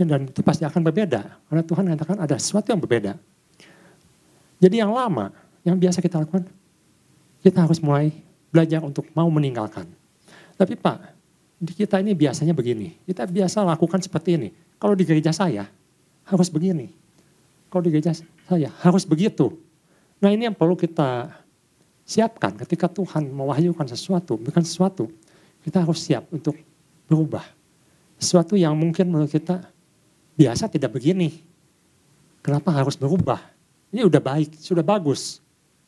dan 0.00 0.28
itu 0.28 0.40
pasti 0.40 0.64
akan 0.64 0.80
berbeda. 0.80 1.20
Karena 1.50 1.62
Tuhan 1.64 1.82
mengatakan 1.84 2.16
ada 2.22 2.36
sesuatu 2.40 2.72
yang 2.72 2.80
berbeda. 2.80 3.18
Jadi 4.60 4.76
yang 4.80 4.92
lama, 4.92 5.32
yang 5.64 5.76
biasa 5.76 6.00
kita 6.04 6.20
lakukan, 6.20 6.48
kita 7.40 7.64
harus 7.64 7.80
mulai 7.80 8.12
belajar 8.52 8.84
untuk 8.84 9.08
mau 9.16 9.28
meninggalkan. 9.28 9.88
Tapi 10.56 10.76
Pak, 10.76 10.98
di 11.56 11.72
kita 11.72 12.00
ini 12.00 12.12
biasanya 12.12 12.52
begini. 12.52 12.96
Kita 13.08 13.24
biasa 13.24 13.64
lakukan 13.64 14.00
seperti 14.00 14.36
ini. 14.36 14.48
Kalau 14.76 14.92
di 14.96 15.04
gereja 15.04 15.32
saya 15.32 15.68
harus 16.28 16.48
begini. 16.52 16.92
Kalau 17.72 17.82
di 17.84 17.90
gereja 17.92 18.12
saya 18.50 18.74
harus 18.82 19.06
begitu. 19.06 19.54
Nah 20.18 20.34
ini 20.34 20.50
yang 20.50 20.56
perlu 20.58 20.74
kita 20.74 21.30
siapkan 22.02 22.58
ketika 22.58 22.90
Tuhan 22.90 23.30
mewahyukan 23.30 23.86
sesuatu, 23.86 24.34
bukan 24.34 24.66
sesuatu. 24.66 25.06
Kita 25.62 25.86
harus 25.86 26.02
siap 26.02 26.26
untuk 26.34 26.58
berubah. 27.06 27.46
Sesuatu 28.18 28.58
yang 28.58 28.74
mungkin 28.74 29.06
menurut 29.06 29.30
kita 29.30 29.70
biasa 30.34 30.66
tidak 30.66 30.98
begini. 30.98 31.46
Kenapa 32.42 32.74
harus 32.74 32.98
berubah? 32.98 33.38
Ini 33.94 34.02
udah 34.02 34.18
baik, 34.18 34.58
sudah 34.58 34.82
bagus. 34.82 35.38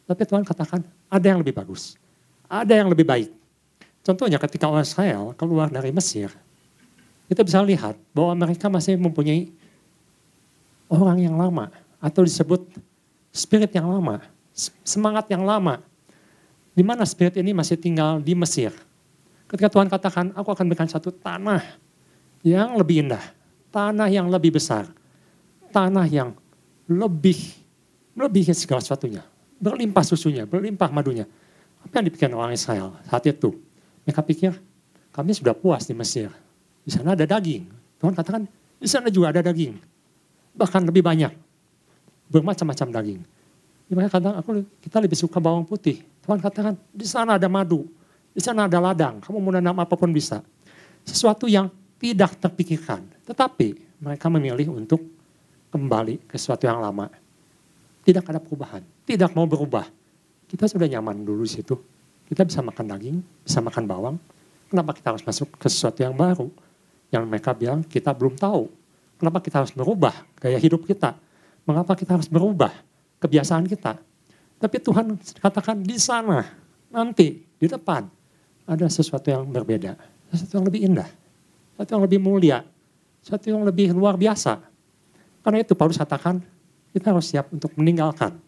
Tapi 0.06 0.22
Tuhan 0.22 0.46
katakan 0.46 0.86
ada 1.10 1.26
yang 1.26 1.42
lebih 1.42 1.56
bagus. 1.56 1.98
Ada 2.46 2.78
yang 2.78 2.94
lebih 2.94 3.02
baik. 3.02 3.32
Contohnya 4.06 4.38
ketika 4.38 4.70
orang 4.70 4.86
Israel 4.86 5.34
keluar 5.34 5.66
dari 5.72 5.90
Mesir, 5.90 6.30
kita 7.26 7.42
bisa 7.42 7.58
lihat 7.64 7.98
bahwa 8.12 8.46
mereka 8.46 8.68
masih 8.68 9.00
mempunyai 9.00 9.50
orang 10.92 11.18
yang 11.24 11.34
lama 11.34 11.72
atau 12.02 12.26
disebut 12.26 12.66
spirit 13.30 13.70
yang 13.70 13.86
lama, 13.86 14.18
semangat 14.82 15.30
yang 15.30 15.46
lama. 15.46 15.78
Di 16.74 16.82
mana 16.82 17.06
spirit 17.06 17.38
ini 17.38 17.54
masih 17.54 17.78
tinggal 17.78 18.18
di 18.18 18.34
Mesir. 18.34 18.74
Ketika 19.46 19.70
Tuhan 19.70 19.86
katakan, 19.86 20.34
aku 20.34 20.48
akan 20.50 20.64
berikan 20.66 20.88
satu 20.88 21.14
tanah 21.14 21.62
yang 22.42 22.74
lebih 22.74 23.06
indah, 23.06 23.22
tanah 23.70 24.08
yang 24.10 24.26
lebih 24.26 24.56
besar, 24.56 24.88
tanah 25.70 26.08
yang 26.10 26.34
lebih 26.90 27.38
melebihi 28.16 28.52
segala 28.56 28.80
sesuatunya, 28.80 29.22
berlimpah 29.60 30.04
susunya, 30.04 30.48
berlimpah 30.48 30.90
madunya. 30.90 31.28
Apa 31.84 32.00
yang 32.00 32.08
dipikirkan 32.08 32.34
orang 32.34 32.56
Israel 32.56 32.96
saat 33.06 33.28
itu? 33.28 33.52
Mereka 34.08 34.20
pikir, 34.24 34.52
kami 35.12 35.36
sudah 35.36 35.52
puas 35.52 35.84
di 35.84 35.94
Mesir. 35.94 36.32
Di 36.82 36.90
sana 36.90 37.14
ada 37.14 37.28
daging. 37.28 37.68
Tuhan 38.00 38.16
katakan, 38.16 38.48
di 38.80 38.88
sana 38.88 39.12
juga 39.12 39.30
ada 39.30 39.44
daging. 39.44 39.78
Bahkan 40.56 40.82
lebih 40.88 41.04
banyak. 41.04 41.30
Bermacam-macam 42.32 42.88
daging. 42.88 43.20
Mereka 43.92 44.08
katakan, 44.08 44.40
aku, 44.40 44.64
kita 44.80 44.96
lebih 45.04 45.20
suka 45.20 45.36
bawang 45.36 45.68
putih. 45.68 46.00
Tuhan 46.24 46.40
katakan, 46.40 46.72
di 46.88 47.04
sana 47.04 47.36
ada 47.36 47.44
madu. 47.52 47.84
Di 48.32 48.40
sana 48.40 48.64
ada 48.64 48.80
ladang. 48.80 49.20
Kamu 49.20 49.36
mau 49.36 49.52
nanam 49.52 49.76
apa 49.76 49.92
pun 49.92 50.08
bisa. 50.08 50.40
Sesuatu 51.04 51.44
yang 51.44 51.68
tidak 52.00 52.40
terpikirkan. 52.40 53.04
Tetapi 53.28 54.00
mereka 54.00 54.32
memilih 54.32 54.72
untuk 54.72 55.04
kembali 55.68 56.24
ke 56.24 56.40
sesuatu 56.40 56.64
yang 56.64 56.80
lama. 56.80 57.12
Tidak 58.00 58.24
ada 58.24 58.40
perubahan. 58.40 58.80
Tidak 59.04 59.28
mau 59.36 59.44
berubah. 59.44 59.84
Kita 60.48 60.64
sudah 60.64 60.88
nyaman 60.88 61.20
dulu 61.20 61.44
situ 61.44 61.76
kita 62.32 62.48
bisa 62.48 62.64
makan 62.64 62.84
daging, 62.88 63.16
bisa 63.44 63.60
makan 63.60 63.84
bawang. 63.84 64.16
Kenapa 64.72 64.96
kita 64.96 65.12
harus 65.12 65.20
masuk 65.20 65.52
ke 65.60 65.68
sesuatu 65.68 66.00
yang 66.00 66.16
baru? 66.16 66.48
Yang 67.12 67.24
mereka 67.28 67.52
bilang 67.52 67.84
kita 67.84 68.08
belum 68.16 68.40
tahu. 68.40 68.72
Kenapa 69.20 69.44
kita 69.44 69.60
harus 69.60 69.76
merubah 69.76 70.16
gaya 70.40 70.56
hidup 70.56 70.88
kita? 70.88 71.12
Mengapa 71.62 71.94
kita 71.94 72.18
harus 72.18 72.26
berubah 72.26 72.74
kebiasaan 73.22 73.66
kita? 73.70 73.98
Tapi 74.62 74.76
Tuhan 74.78 75.18
katakan 75.42 75.82
di 75.82 75.98
sana, 75.98 76.46
nanti, 76.90 77.42
di 77.42 77.66
depan, 77.66 78.06
ada 78.66 78.86
sesuatu 78.86 79.26
yang 79.26 79.42
berbeda. 79.46 79.98
Sesuatu 80.30 80.62
yang 80.62 80.66
lebih 80.66 80.80
indah. 80.86 81.08
Sesuatu 81.74 81.90
yang 81.98 82.04
lebih 82.06 82.20
mulia. 82.22 82.58
Sesuatu 83.22 83.46
yang 83.50 83.62
lebih 83.66 83.90
luar 83.90 84.14
biasa. 84.14 84.62
Karena 85.42 85.58
itu 85.62 85.74
Paulus 85.74 85.98
katakan, 85.98 86.38
kita 86.94 87.10
harus 87.10 87.26
siap 87.26 87.50
untuk 87.50 87.74
meninggalkan 87.74 88.38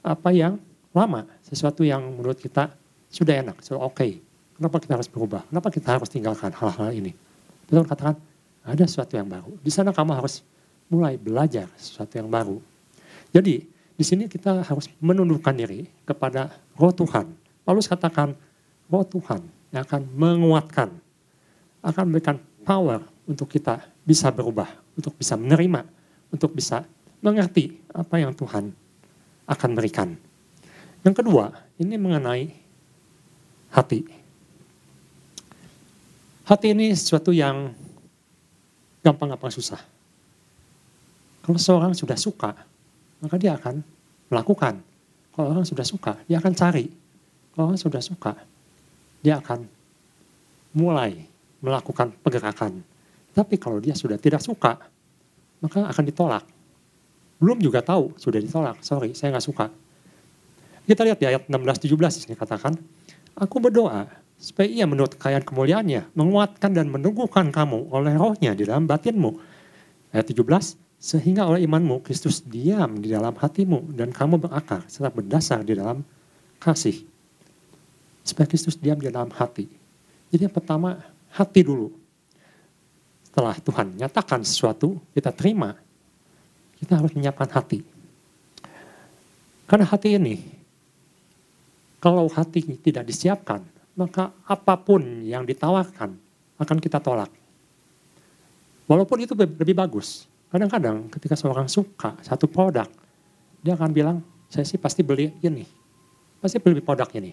apa 0.00 0.30
yang 0.32 0.56
lama. 0.96 1.28
Sesuatu 1.44 1.84
yang 1.84 2.00
menurut 2.00 2.40
kita 2.40 2.72
sudah 3.12 3.44
enak, 3.44 3.60
sudah 3.60 3.80
oke. 3.80 3.96
Okay. 3.96 4.12
Kenapa 4.56 4.76
kita 4.80 4.92
harus 4.96 5.08
berubah? 5.08 5.42
Kenapa 5.48 5.68
kita 5.68 5.88
harus 5.96 6.08
tinggalkan 6.08 6.52
hal-hal 6.54 6.90
ini? 6.94 7.12
Tuhan 7.68 7.84
katakan, 7.84 8.16
ada 8.62 8.84
sesuatu 8.86 9.18
yang 9.18 9.26
baru. 9.26 9.52
Di 9.58 9.72
sana 9.74 9.90
kamu 9.90 10.22
harus 10.22 10.44
mulai 10.92 11.16
belajar 11.16 11.72
sesuatu 11.80 12.20
yang 12.20 12.28
baru. 12.28 12.60
Jadi, 13.32 13.64
di 13.96 14.04
sini 14.04 14.28
kita 14.28 14.60
harus 14.60 14.92
menundukkan 15.00 15.56
diri 15.56 15.88
kepada 16.04 16.52
roh 16.76 16.92
Tuhan. 16.92 17.32
Paulus 17.64 17.88
katakan, 17.88 18.36
roh 18.92 19.04
Tuhan 19.08 19.40
yang 19.72 19.88
akan 19.88 20.04
menguatkan, 20.12 20.92
akan 21.80 22.02
memberikan 22.04 22.36
power 22.60 23.00
untuk 23.24 23.48
kita 23.48 23.80
bisa 24.04 24.28
berubah, 24.28 24.68
untuk 24.92 25.16
bisa 25.16 25.32
menerima, 25.40 25.88
untuk 26.28 26.52
bisa 26.52 26.84
mengerti 27.24 27.80
apa 27.88 28.20
yang 28.20 28.36
Tuhan 28.36 28.68
akan 29.48 29.70
berikan. 29.72 30.12
Yang 31.00 31.24
kedua, 31.24 31.56
ini 31.80 31.96
mengenai 31.96 32.52
hati. 33.72 34.04
Hati 36.44 36.66
ini 36.74 36.92
sesuatu 36.92 37.32
yang 37.32 37.72
gampang-gampang 39.00 39.50
susah. 39.50 39.80
Kalau 41.42 41.58
seorang 41.58 41.92
sudah 41.92 42.14
suka, 42.14 42.54
maka 43.18 43.36
dia 43.38 43.58
akan 43.58 43.82
melakukan. 44.30 44.78
Kalau 45.34 45.48
orang 45.50 45.66
sudah 45.66 45.82
suka, 45.82 46.18
dia 46.30 46.38
akan 46.38 46.52
cari. 46.54 46.86
Kalau 47.52 47.72
orang 47.72 47.80
sudah 47.80 47.98
suka, 47.98 48.38
dia 49.20 49.42
akan 49.42 49.66
mulai 50.72 51.26
melakukan 51.58 52.14
pergerakan. 52.22 52.80
Tapi 53.32 53.56
kalau 53.56 53.82
dia 53.82 53.96
sudah 53.96 54.16
tidak 54.16 54.44
suka, 54.44 54.76
maka 55.62 55.88
akan 55.88 56.04
ditolak. 56.04 56.44
Belum 57.42 57.58
juga 57.58 57.82
tahu, 57.82 58.14
sudah 58.18 58.38
ditolak. 58.38 58.78
Sorry, 58.84 59.14
saya 59.18 59.34
nggak 59.34 59.46
suka. 59.46 59.66
Kita 60.82 61.06
lihat 61.06 61.18
di 61.22 61.26
ayat 61.30 61.42
16-17 61.46 62.18
di 62.18 62.20
sini 62.26 62.34
katakan, 62.34 62.74
Aku 63.38 63.62
berdoa 63.62 64.04
supaya 64.36 64.66
ia 64.66 64.84
menurut 64.84 65.14
kekayaan 65.16 65.46
kemuliaannya 65.46 66.12
menguatkan 66.18 66.74
dan 66.74 66.90
meneguhkan 66.90 67.54
kamu 67.54 67.88
oleh 67.94 68.12
rohnya 68.18 68.52
di 68.52 68.66
dalam 68.66 68.84
batinmu. 68.90 69.30
Ayat 70.12 70.28
17, 70.28 70.81
sehingga 71.02 71.50
oleh 71.50 71.66
imanmu 71.66 71.98
Kristus 72.06 72.46
diam 72.46 73.02
di 73.02 73.10
dalam 73.10 73.34
hatimu 73.34 73.90
dan 73.98 74.14
kamu 74.14 74.38
berakar 74.38 74.86
serta 74.86 75.10
berdasar 75.10 75.66
di 75.66 75.74
dalam 75.74 76.06
kasih. 76.62 77.02
Supaya 78.22 78.46
Kristus 78.46 78.78
diam 78.78 78.94
di 79.02 79.10
dalam 79.10 79.34
hati. 79.34 79.66
Jadi 80.30 80.46
yang 80.46 80.54
pertama, 80.54 81.02
hati 81.34 81.66
dulu. 81.66 81.90
Setelah 83.26 83.58
Tuhan 83.58 83.98
nyatakan 83.98 84.46
sesuatu, 84.46 85.02
kita 85.10 85.34
terima. 85.34 85.74
Kita 86.78 86.94
harus 86.94 87.10
menyiapkan 87.18 87.50
hati. 87.50 87.82
Karena 89.66 89.90
hati 89.90 90.14
ini 90.14 90.38
kalau 91.98 92.30
hati 92.30 92.62
tidak 92.78 93.10
disiapkan, 93.10 93.66
maka 93.98 94.30
apa 94.46 94.78
pun 94.78 95.26
yang 95.26 95.42
ditawarkan 95.42 96.14
akan 96.62 96.78
kita 96.78 97.02
tolak. 97.02 97.30
Walaupun 98.86 99.26
itu 99.26 99.34
lebih 99.34 99.74
bagus. 99.74 100.30
Kadang-kadang 100.52 101.08
ketika 101.08 101.32
seorang 101.32 101.64
suka 101.64 102.12
satu 102.20 102.44
produk, 102.44 102.84
dia 103.64 103.72
akan 103.72 103.90
bilang, 103.90 104.20
saya 104.52 104.68
sih 104.68 104.76
pasti 104.76 105.00
beli 105.00 105.32
ini. 105.40 105.64
Pasti 106.36 106.60
beli 106.60 106.84
produk 106.84 107.08
ini. 107.16 107.32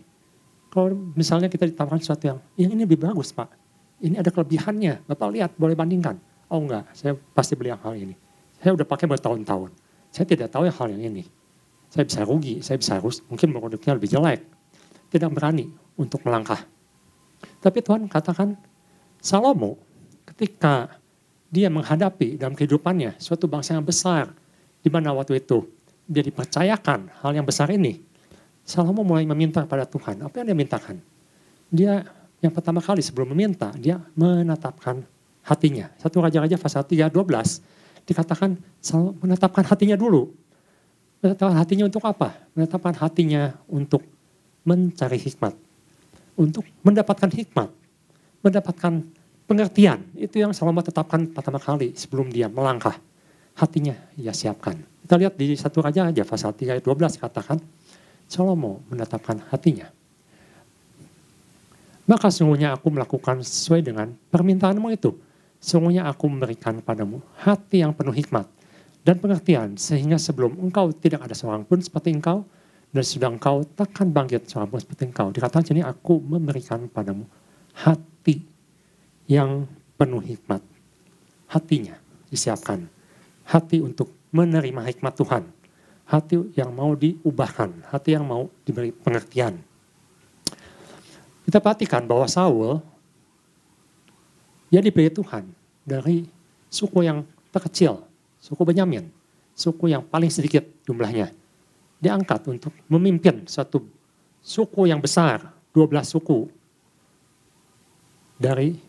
Kalau 0.71 0.95
misalnya 1.17 1.51
kita 1.51 1.67
ditawarkan 1.67 1.99
sesuatu 1.99 2.32
yang, 2.32 2.39
yang 2.55 2.71
ini 2.77 2.88
lebih 2.88 3.03
bagus 3.03 3.36
pak. 3.36 3.51
Ini 3.99 4.23
ada 4.23 4.32
kelebihannya, 4.32 5.03
Bapak 5.03 5.27
lihat, 5.36 5.51
boleh 5.60 5.75
bandingkan. 5.75 6.15
Oh 6.47 6.63
enggak, 6.63 6.88
saya 6.95 7.19
pasti 7.36 7.60
beli 7.60 7.75
yang 7.75 7.82
hal 7.84 7.99
ini. 7.99 8.15
Saya 8.63 8.71
udah 8.71 8.88
pakai 8.88 9.12
bertahun-tahun. 9.12 9.75
Saya 10.15 10.23
tidak 10.23 10.47
tahu 10.55 10.63
yang 10.63 10.77
hal 10.79 10.88
yang 10.88 11.03
ini. 11.12 11.27
Saya 11.91 12.08
bisa 12.08 12.23
rugi, 12.23 12.63
saya 12.63 12.79
bisa 12.79 12.95
harus, 12.95 13.19
mungkin 13.27 13.51
produknya 13.51 13.99
lebih 13.99 14.08
jelek 14.08 14.39
tidak 15.10 15.29
berani 15.34 15.67
untuk 15.97 16.21
melangkah. 16.23 16.62
Tapi 17.60 17.82
Tuhan 17.82 18.05
katakan, 18.08 18.55
Salomo 19.19 19.75
ketika 20.23 20.98
dia 21.49 21.67
menghadapi 21.67 22.38
dalam 22.38 22.53
kehidupannya 22.53 23.17
suatu 23.17 23.49
bangsa 23.49 23.73
yang 23.73 23.85
besar, 23.85 24.29
di 24.85 24.89
mana 24.93 25.12
waktu 25.12 25.41
itu 25.41 25.65
dia 26.05 26.21
dipercayakan 26.21 27.09
hal 27.21 27.31
yang 27.33 27.45
besar 27.45 27.69
ini, 27.73 28.01
Salomo 28.65 29.01
mulai 29.01 29.25
meminta 29.25 29.65
kepada 29.65 29.85
Tuhan. 29.89 30.21
Apa 30.21 30.41
yang 30.41 30.53
dia 30.53 30.57
mintakan? 30.57 30.95
Dia 31.73 32.05
yang 32.38 32.53
pertama 32.53 32.81
kali 32.81 33.01
sebelum 33.01 33.33
meminta, 33.33 33.73
dia 33.73 33.97
menetapkan 34.13 35.01
hatinya. 35.41 35.89
Satu 35.97 36.21
Raja-Raja 36.21 36.57
pasal 36.62 36.85
3, 36.85 37.09
12, 37.09 38.05
dikatakan 38.05 38.62
Salomo 38.77 39.17
menetapkan 39.25 39.65
hatinya 39.65 39.97
dulu. 39.97 40.29
Menetapkan 41.19 41.57
hatinya 41.57 41.85
untuk 41.89 42.05
apa? 42.05 42.38
Menetapkan 42.53 42.93
hatinya 42.93 43.57
untuk 43.65 44.05
mencari 44.62 45.17
hikmat. 45.17 45.57
Untuk 46.38 46.63
mendapatkan 46.85 47.27
hikmat, 47.27 47.73
mendapatkan 48.45 49.03
pengertian. 49.49 50.05
Itu 50.13 50.38
yang 50.38 50.53
Salomo 50.53 50.85
tetapkan 50.85 51.25
pertama 51.33 51.57
kali 51.57 51.97
sebelum 51.97 52.29
dia 52.29 52.45
melangkah. 52.45 52.93
Hatinya 53.57 53.97
ia 54.13 54.29
siapkan. 54.29 54.77
Kita 54.77 55.17
lihat 55.17 55.33
di 55.33 55.57
satu 55.57 55.81
raja 55.81 56.05
aja 56.05 56.21
pasal 56.21 56.53
3 56.53 56.77
ayat 56.77 56.85
12 56.85 57.17
katakan, 57.17 57.57
Salomo 58.29 58.85
menetapkan 58.93 59.41
hatinya. 59.49 59.89
Maka 62.05 62.29
sungguhnya 62.29 62.77
aku 62.77 62.93
melakukan 62.93 63.41
sesuai 63.41 63.81
dengan 63.85 64.13
permintaanmu 64.29 64.89
itu. 64.93 65.17
Sungguhnya 65.57 66.05
aku 66.09 66.25
memberikan 66.29 66.81
padamu 66.81 67.21
hati 67.41 67.81
yang 67.81 67.93
penuh 67.93 68.13
hikmat 68.13 68.47
dan 69.05 69.21
pengertian 69.21 69.77
sehingga 69.77 70.17
sebelum 70.17 70.57
engkau 70.57 70.89
tidak 70.95 71.25
ada 71.25 71.35
seorang 71.38 71.62
pun 71.67 71.77
seperti 71.77 72.15
engkau 72.15 72.47
dan 72.89 73.03
sudah 73.05 73.29
engkau 73.29 73.62
takkan 73.77 74.09
bangkit 74.09 74.49
seorang 74.49 74.69
pun 74.73 74.81
seperti 74.81 75.05
engkau. 75.05 75.29
Dikatakan 75.29 75.69
sini 75.69 75.81
aku 75.85 76.17
memberikan 76.17 76.89
padamu 76.89 77.29
hati 77.77 78.48
yang 79.29 79.69
penuh 79.93 80.19
hikmat. 80.25 80.65
Hatinya 81.45 81.93
disiapkan. 82.33 82.89
Hati 83.45 83.79
untuk 83.79 84.09
menerima 84.33 84.89
hikmat 84.89 85.13
Tuhan. 85.13 85.45
Hati 86.09 86.57
yang 86.57 86.73
mau 86.73 86.97
diubahkan. 86.97 87.93
Hati 87.93 88.17
yang 88.17 88.25
mau 88.25 88.49
diberi 88.65 88.89
pengertian. 88.89 89.61
Kita 91.45 91.61
perhatikan 91.61 92.09
bahwa 92.09 92.25
Saul, 92.25 92.81
dia 94.73 94.81
diberi 94.81 95.09
Tuhan 95.13 95.49
dari 95.85 96.25
suku 96.69 97.05
yang 97.05 97.25
terkecil, 97.49 98.05
suku 98.37 98.61
Benyamin, 98.61 99.09
suku 99.57 99.89
yang 99.89 100.05
paling 100.05 100.29
sedikit 100.29 100.61
jumlahnya 100.85 101.33
diangkat 101.99 102.47
untuk 102.47 102.71
memimpin 102.87 103.43
satu 103.45 103.83
suku 104.39 104.87
yang 104.87 105.03
besar, 105.03 105.51
12 105.75 106.15
suku 106.15 106.47
dari 108.39 108.79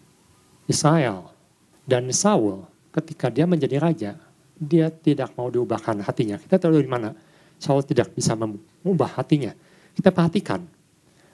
Israel. 0.70 1.34
Dan 1.82 2.06
Saul 2.14 2.62
ketika 2.94 3.26
dia 3.26 3.50
menjadi 3.50 3.82
raja, 3.82 4.14
dia 4.54 4.86
tidak 4.94 5.34
mau 5.34 5.50
diubahkan 5.50 5.98
hatinya. 6.06 6.38
Kita 6.38 6.62
tahu 6.62 6.78
di 6.78 6.86
mana 6.86 7.10
Saul 7.58 7.82
tidak 7.82 8.14
bisa 8.14 8.38
mengubah 8.38 9.18
hatinya. 9.18 9.50
Kita 9.98 10.14
perhatikan 10.14 10.62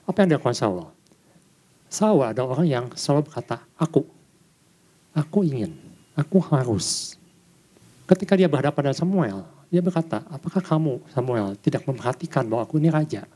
apa 0.07 0.17
yang 0.23 0.33
dilakukan 0.33 0.57
Saul. 0.57 0.89
Saul 1.87 2.25
adalah 2.25 2.57
orang 2.57 2.67
yang 2.67 2.85
selalu 2.97 3.31
berkata, 3.31 3.63
aku, 3.79 4.03
aku 5.15 5.39
ingin, 5.45 5.77
aku 6.17 6.41
harus. 6.51 7.15
Ketika 8.07 8.35
dia 8.35 8.47
berhadapan 8.47 8.91
dengan 8.91 8.97
Samuel, 8.97 9.39
dia 9.67 9.83
berkata, 9.83 10.23
apakah 10.31 10.63
kamu 10.63 11.03
Samuel 11.11 11.55
tidak 11.59 11.83
memperhatikan 11.87 12.47
bahwa 12.47 12.63
aku 12.63 12.79
ini 12.79 12.87
raja? 12.87 13.27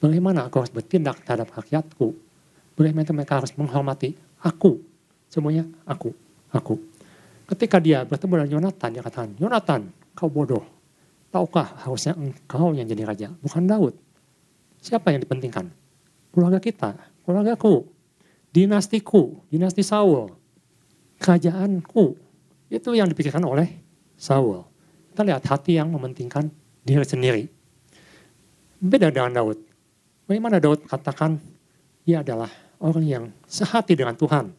Bagaimana 0.00 0.48
aku 0.48 0.64
harus 0.64 0.72
bertindak 0.72 1.20
terhadap 1.24 1.52
rakyatku? 1.52 2.16
Bagaimana 2.72 3.12
mereka 3.12 3.36
harus 3.36 3.52
menghormati 3.52 4.16
aku? 4.42 4.80
Semuanya 5.30 5.64
aku, 5.86 6.10
aku. 6.50 6.80
Ketika 7.46 7.78
dia 7.78 8.02
bertemu 8.02 8.42
dengan 8.42 8.50
Yonatan, 8.58 8.88
dia 8.94 9.02
katakan, 9.02 9.30
Yonatan, 9.38 9.90
kau 10.14 10.30
bodoh. 10.30 10.62
Tahukah 11.30 11.86
harusnya 11.86 12.18
engkau 12.18 12.74
yang 12.74 12.86
jadi 12.90 13.06
raja, 13.06 13.28
bukan 13.38 13.62
Daud. 13.66 13.94
Siapa 14.82 15.14
yang 15.14 15.22
dipentingkan? 15.22 15.70
Keluarga 16.34 16.58
kita, 16.58 16.98
keluargaku, 17.22 17.86
dinastiku, 18.50 19.38
dinasti 19.50 19.86
Saul, 19.86 20.34
kerajaanku. 21.22 22.18
Itu 22.70 22.94
yang 22.94 23.10
dipikirkan 23.10 23.42
oleh 23.46 23.66
Saul. 24.18 24.66
Kita 25.10 25.22
lihat 25.26 25.42
hati 25.46 25.78
yang 25.78 25.90
mementingkan 25.90 26.50
diri 26.82 27.06
sendiri. 27.06 27.44
Beda 28.78 29.10
dengan 29.10 29.42
Daud. 29.42 29.58
Bagaimana 30.26 30.62
Daud 30.62 30.86
katakan 30.86 31.38
dia 32.06 32.22
adalah 32.22 32.50
orang 32.80 33.04
yang 33.04 33.24
sehati 33.44 33.92
dengan 33.94 34.16
Tuhan. 34.16 34.50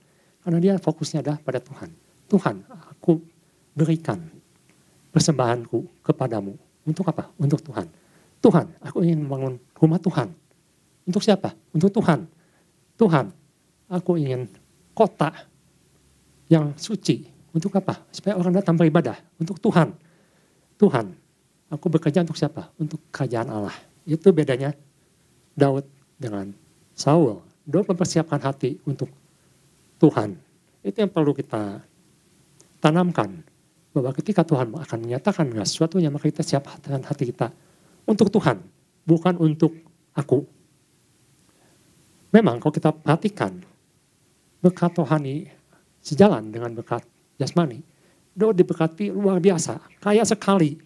Karena 0.41 0.57
dia 0.57 0.73
fokusnya 0.77 1.21
adalah 1.25 1.39
pada 1.41 1.61
Tuhan. 1.61 1.89
Tuhan, 2.29 2.55
aku 2.69 3.21
berikan 3.75 4.17
persembahanku 5.11 6.01
kepadamu. 6.01 6.55
Untuk 6.87 7.05
apa? 7.09 7.29
Untuk 7.37 7.61
Tuhan. 7.61 7.85
Tuhan, 8.41 8.65
aku 8.81 9.05
ingin 9.05 9.21
membangun 9.21 9.61
rumah 9.77 10.01
Tuhan. 10.01 10.33
Untuk 11.05 11.21
siapa? 11.21 11.53
Untuk 11.73 11.93
Tuhan. 11.93 12.25
Tuhan, 12.97 13.29
aku 13.89 14.17
ingin 14.17 14.49
kota 14.97 15.29
yang 16.49 16.73
suci. 16.77 17.29
Untuk 17.53 17.75
apa? 17.77 18.01
Supaya 18.09 18.39
orang 18.39 18.57
datang 18.57 18.79
beribadah. 18.79 19.17
Untuk 19.37 19.61
Tuhan. 19.61 19.93
Tuhan, 20.81 21.13
aku 21.69 21.85
bekerja 21.91 22.25
untuk 22.25 22.39
siapa? 22.39 22.73
Untuk 22.81 22.97
kerajaan 23.13 23.49
Allah. 23.53 23.75
Itu 24.09 24.33
bedanya 24.33 24.73
Daud 25.53 25.85
dengan 26.17 26.49
Saul. 26.97 27.50
Daud 27.71 27.87
mempersiapkan 27.87 28.43
hati 28.43 28.77
untuk 28.83 29.07
Tuhan. 29.97 30.35
Itu 30.83 30.97
yang 30.99 31.11
perlu 31.11 31.31
kita 31.31 31.79
tanamkan. 32.83 33.47
Bahwa 33.91 34.11
ketika 34.15 34.47
Tuhan 34.47 34.71
akan 34.71 34.99
menyatakan 35.03 35.51
sesuatu 35.63 35.99
yang 35.99 36.15
maka 36.15 36.31
kita 36.31 36.43
siap 36.43 36.67
dengan 36.79 37.03
hati 37.07 37.27
kita 37.27 37.51
untuk 38.07 38.31
Tuhan. 38.31 38.59
Bukan 39.03 39.39
untuk 39.39 39.75
aku. 40.15 40.43
Memang 42.31 42.59
kalau 42.63 42.71
kita 42.71 42.95
perhatikan 42.95 43.59
berkat 44.63 44.95
rohani 44.95 45.51
sejalan 45.99 46.51
dengan 46.51 46.71
berkat 46.71 47.03
jasmani 47.35 47.83
Daud 48.31 48.55
diberkati 48.55 49.11
luar 49.11 49.43
biasa, 49.43 49.75
kaya 49.99 50.23
sekali. 50.23 50.79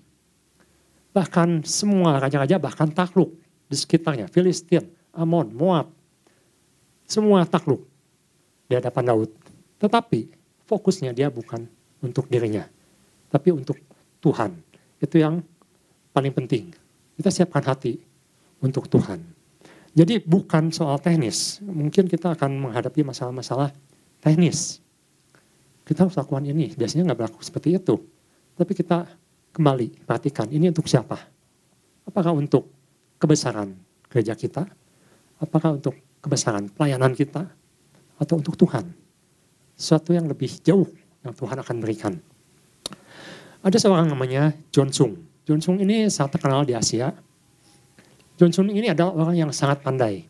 Bahkan 1.13 1.63
semua 1.63 2.17
raja-raja 2.17 2.57
bahkan 2.57 2.89
takluk 2.89 3.37
di 3.69 3.77
sekitarnya, 3.77 4.27
Filistin, 4.27 4.89
Amon, 5.13 5.53
Moab. 5.53 5.93
Semua 7.05 7.45
takluk 7.45 7.85
di 8.65 8.73
hadapan 8.77 9.13
Daud. 9.13 9.31
Tetapi 9.77 10.19
fokusnya 10.65 11.13
dia 11.13 11.29
bukan 11.29 11.65
untuk 12.01 12.25
dirinya, 12.29 12.65
tapi 13.29 13.53
untuk 13.53 13.77
Tuhan. 14.21 14.57
Itu 14.97 15.21
yang 15.21 15.45
paling 16.11 16.33
penting. 16.33 16.73
Kita 17.15 17.29
siapkan 17.29 17.61
hati 17.61 18.01
untuk 18.59 18.89
Tuhan. 18.89 19.21
Jadi 19.95 20.19
bukan 20.25 20.73
soal 20.73 20.99
teknis. 20.99 21.63
Mungkin 21.63 22.09
kita 22.11 22.35
akan 22.35 22.67
menghadapi 22.67 23.05
masalah-masalah 23.05 23.71
teknis 24.19 24.83
kita 25.85 26.09
harus 26.09 26.17
lakukan 26.17 26.43
ini. 26.43 26.73
Biasanya 26.73 27.13
nggak 27.13 27.19
berlaku 27.21 27.39
seperti 27.45 27.77
itu. 27.77 27.95
Tapi 28.57 28.73
kita 28.73 29.05
kembali 29.53 30.03
perhatikan 30.03 30.49
ini 30.49 30.73
untuk 30.73 30.89
siapa? 30.89 31.15
Apakah 32.09 32.33
untuk 32.33 32.73
kebesaran 33.21 33.77
gereja 34.09 34.33
kita? 34.33 34.65
Apakah 35.37 35.77
untuk 35.77 35.93
kebesaran 36.25 36.73
pelayanan 36.73 37.13
kita? 37.13 37.45
Atau 38.17 38.41
untuk 38.41 38.57
Tuhan? 38.57 38.89
Sesuatu 39.77 40.17
yang 40.17 40.25
lebih 40.25 40.49
jauh 40.65 40.89
yang 41.21 41.37
Tuhan 41.37 41.61
akan 41.61 41.75
berikan. 41.77 42.17
Ada 43.61 43.77
seorang 43.77 44.09
namanya 44.09 44.53
John 44.73 44.89
Sung. 44.89 45.21
John 45.45 45.61
Sung 45.61 45.77
ini 45.77 46.09
sangat 46.09 46.41
terkenal 46.41 46.65
di 46.65 46.73
Asia. 46.73 47.13
John 48.41 48.49
Sung 48.49 48.73
ini 48.73 48.89
adalah 48.89 49.13
orang 49.13 49.37
yang 49.37 49.51
sangat 49.53 49.85
pandai. 49.85 50.25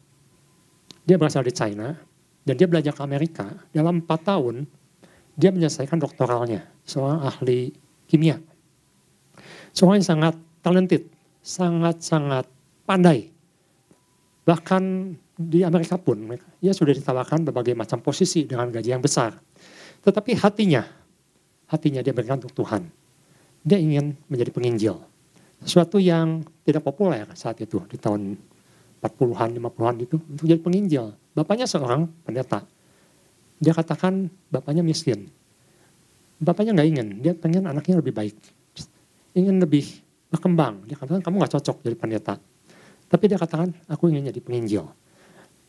Dia 1.07 1.15
berasal 1.15 1.47
dari 1.47 1.55
China 1.55 1.95
dan 2.43 2.53
dia 2.55 2.67
belajar 2.67 2.91
ke 2.91 3.01
Amerika. 3.03 3.47
Dalam 3.71 4.03
empat 4.03 4.27
tahun 4.27 4.67
dia 5.35 5.51
menyelesaikan 5.51 5.99
doktoralnya, 5.99 6.63
seorang 6.87 7.27
ahli 7.27 7.75
kimia. 8.07 8.39
Seorang 9.75 9.99
yang 9.99 10.07
sangat 10.07 10.35
talented, 10.63 11.03
sangat-sangat 11.43 12.47
pandai. 12.87 13.35
Bahkan 14.47 14.83
di 15.35 15.67
Amerika 15.67 15.99
pun, 15.99 16.31
dia 16.63 16.71
sudah 16.71 16.95
ditawarkan 16.95 17.43
berbagai 17.51 17.75
macam 17.75 17.99
posisi 17.99 18.47
dengan 18.47 18.71
gaji 18.71 18.95
yang 18.95 19.03
besar. 19.03 19.35
Tetapi 19.99 20.31
hatinya, 20.39 20.87
hatinya 21.67 21.99
dia 21.99 22.15
berikan 22.15 22.39
untuk 22.39 22.55
Tuhan. 22.55 22.87
Dia 23.65 23.75
ingin 23.75 24.15
menjadi 24.31 24.55
penginjil. 24.55 24.95
Sesuatu 25.59 25.99
yang 25.99 26.45
tidak 26.63 26.87
populer 26.87 27.27
saat 27.35 27.59
itu, 27.59 27.83
di 27.91 27.99
tahun 27.99 28.37
40-an, 29.03 29.49
50-an 29.59 29.95
itu, 29.99 30.15
untuk 30.15 30.45
jadi 30.47 30.61
penginjil. 30.61 31.11
Bapaknya 31.35 31.67
seorang 31.67 32.07
pendeta, 32.23 32.63
dia 33.59 33.75
katakan 33.75 34.31
bapaknya 34.47 34.87
miskin. 34.87 35.27
Bapaknya 36.39 36.75
nggak 36.75 36.87
ingin, 36.95 37.07
dia 37.19 37.33
pengen 37.35 37.67
anaknya 37.67 37.99
lebih 37.99 38.15
baik. 38.15 38.35
Ingin 39.35 39.59
lebih 39.59 39.83
berkembang. 40.31 40.87
Dia 40.87 40.95
katakan 40.95 41.19
kamu 41.19 41.43
nggak 41.43 41.53
cocok 41.59 41.83
jadi 41.83 41.97
pendeta. 41.99 42.35
Tapi 43.11 43.23
dia 43.27 43.35
katakan 43.35 43.71
aku 43.91 44.07
ingin 44.11 44.31
jadi 44.31 44.39
penginjil. 44.39 44.85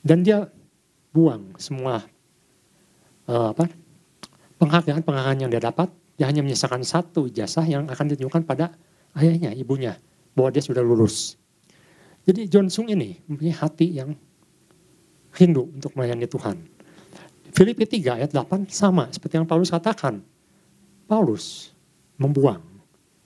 Dan 0.07 0.23
dia 0.23 0.47
buang 1.11 1.59
semua 1.59 2.07
uh, 3.27 3.51
apa 3.51 3.67
penghargaan-penghargaan 4.63 5.43
yang 5.43 5.51
dia 5.51 5.59
dapat. 5.59 5.91
Dia 6.17 6.31
hanya 6.31 6.47
menyisakan 6.47 6.81
satu 6.87 7.29
ijazah 7.29 7.67
yang 7.67 7.91
akan 7.91 8.15
ditunjukkan 8.15 8.47
pada 8.47 8.73
ayahnya, 9.19 9.51
ibunya. 9.53 9.99
Bahwa 10.33 10.55
dia 10.55 10.63
sudah 10.63 10.81
lulus. 10.81 11.35
Jadi 12.23 12.47
John 12.47 12.71
Sung 12.71 12.87
ini 12.87 13.19
mempunyai 13.27 13.53
hati 13.53 13.99
yang 13.99 14.15
rindu 15.37 15.69
untuk 15.69 15.93
melayani 15.93 16.25
Tuhan 16.25 16.57
Filipi 17.57 17.89
3 17.89 18.21
ayat 18.21 18.31
8 18.37 18.69
sama 18.69 19.09
seperti 19.09 19.41
yang 19.41 19.49
Paulus 19.49 19.73
katakan. 19.73 20.21
Paulus 21.09 21.73
membuang 22.21 22.61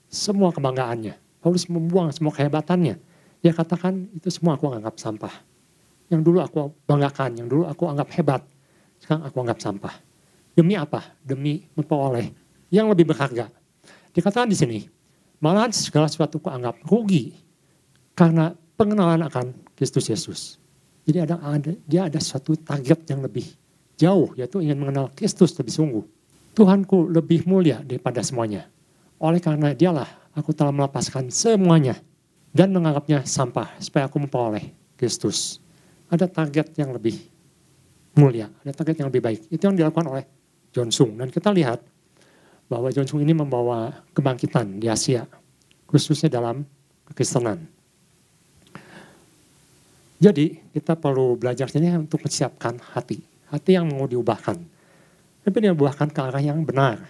semua 0.07 0.55
kebanggaannya. 0.55 1.19
Paulus 1.43 1.67
membuang 1.67 2.15
semua 2.15 2.31
kehebatannya. 2.31 2.95
Dia 3.43 3.51
katakan 3.51 4.07
itu 4.15 4.31
semua 4.31 4.55
aku 4.55 4.71
anggap 4.71 4.95
sampah. 4.95 5.35
Yang 6.11 6.21
dulu 6.27 6.37
aku 6.43 6.75
banggakan, 6.83 7.39
yang 7.39 7.47
dulu 7.47 7.63
aku 7.65 7.87
anggap 7.87 8.11
hebat. 8.19 8.43
Sekarang 8.99 9.23
aku 9.23 9.37
anggap 9.39 9.63
sampah. 9.63 9.95
Demi 10.51 10.75
apa? 10.75 11.15
Demi 11.23 11.63
memperoleh 11.73 12.35
yang 12.67 12.91
lebih 12.91 13.07
berharga. 13.07 13.47
Dikatakan 14.11 14.51
di 14.51 14.57
sini, 14.59 14.79
malahan 15.39 15.71
segala 15.71 16.11
sesuatu 16.11 16.43
aku 16.43 16.51
anggap 16.51 16.75
rugi 16.83 17.31
karena 18.11 18.51
pengenalan 18.75 19.23
akan 19.23 19.55
Kristus 19.79 20.11
Yesus. 20.11 20.59
Jadi 21.07 21.17
ada, 21.23 21.39
ada 21.39 21.71
dia 21.87 22.11
ada 22.11 22.19
suatu 22.19 22.59
target 22.59 23.07
yang 23.07 23.23
lebih 23.23 23.47
jauh, 23.95 24.35
yaitu 24.35 24.59
ingin 24.59 24.83
mengenal 24.83 25.07
Kristus 25.15 25.55
lebih 25.55 25.71
sungguh. 25.71 26.03
Tuhanku 26.51 27.07
lebih 27.07 27.47
mulia 27.47 27.79
daripada 27.79 28.19
semuanya. 28.19 28.67
Oleh 29.15 29.39
karena 29.39 29.71
dialah 29.71 30.11
aku 30.35 30.51
telah 30.51 30.75
melepaskan 30.75 31.31
semuanya. 31.31 31.95
dan 32.51 32.67
menganggapnya 32.75 33.23
sampah 33.23 33.79
supaya 33.79 34.11
aku 34.11 34.19
memperoleh 34.19 34.75
Kristus. 34.99 35.63
Ada 36.11 36.27
target 36.27 36.75
yang 36.75 36.91
lebih 36.91 37.15
mulia, 38.19 38.51
ada 38.61 38.75
target 38.75 38.99
yang 38.99 39.07
lebih 39.07 39.23
baik. 39.23 39.47
Itu 39.47 39.71
yang 39.71 39.79
dilakukan 39.79 40.11
oleh 40.11 40.27
John 40.75 40.91
Sung. 40.91 41.15
Dan 41.15 41.31
kita 41.31 41.51
lihat 41.55 41.79
bahwa 42.67 42.91
John 42.91 43.07
Sung 43.07 43.23
ini 43.23 43.31
membawa 43.31 43.91
kebangkitan 44.11 44.79
di 44.79 44.91
Asia, 44.91 45.23
khususnya 45.87 46.27
dalam 46.27 46.67
kekristenan. 47.07 47.63
Jadi 50.21 50.53
kita 50.71 50.93
perlu 50.99 51.33
belajar 51.33 51.65
ini 51.75 51.97
untuk 51.97 52.21
menyiapkan 52.21 52.77
hati, 52.93 53.19
hati 53.49 53.71
yang 53.73 53.89
mau 53.89 54.05
diubahkan. 54.05 54.57
Tapi 55.41 55.57
diubahkan 55.57 56.13
ke 56.13 56.19
arah 56.21 56.43
yang 56.43 56.61
benar, 56.61 57.01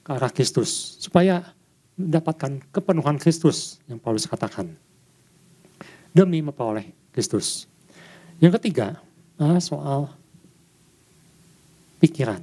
ke 0.00 0.10
arah 0.10 0.32
Kristus, 0.32 0.96
supaya 0.96 1.52
mendapatkan 2.00 2.64
kepenuhan 2.72 3.20
Kristus 3.20 3.76
yang 3.84 4.00
Paulus 4.00 4.24
katakan. 4.24 4.72
Demi 6.16 6.40
memperoleh 6.40 6.88
Kristus. 7.12 7.68
Yang 8.40 8.52
ketiga 8.58 8.98
adalah 9.36 9.60
soal 9.60 10.00
pikiran. 12.00 12.40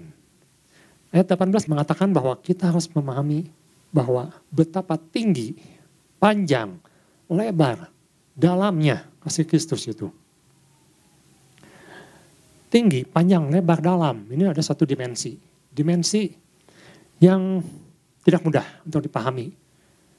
Ayat 1.10 1.26
18 1.34 1.66
mengatakan 1.66 2.14
bahwa 2.14 2.38
kita 2.38 2.70
harus 2.70 2.86
memahami 2.94 3.50
bahwa 3.90 4.30
betapa 4.54 5.02
tinggi, 5.02 5.58
panjang, 6.22 6.78
lebar, 7.26 7.90
dalamnya 8.38 9.10
kasih 9.26 9.50
Kristus 9.50 9.90
itu. 9.90 10.14
Tinggi, 12.68 13.08
panjang, 13.08 13.50
lebar, 13.50 13.82
dalam. 13.82 14.28
Ini 14.30 14.52
ada 14.54 14.62
satu 14.62 14.84
dimensi. 14.84 15.40
Dimensi 15.72 16.30
yang 17.18 17.64
tidak 18.22 18.44
mudah 18.44 18.66
untuk 18.84 19.02
dipahami. 19.08 19.50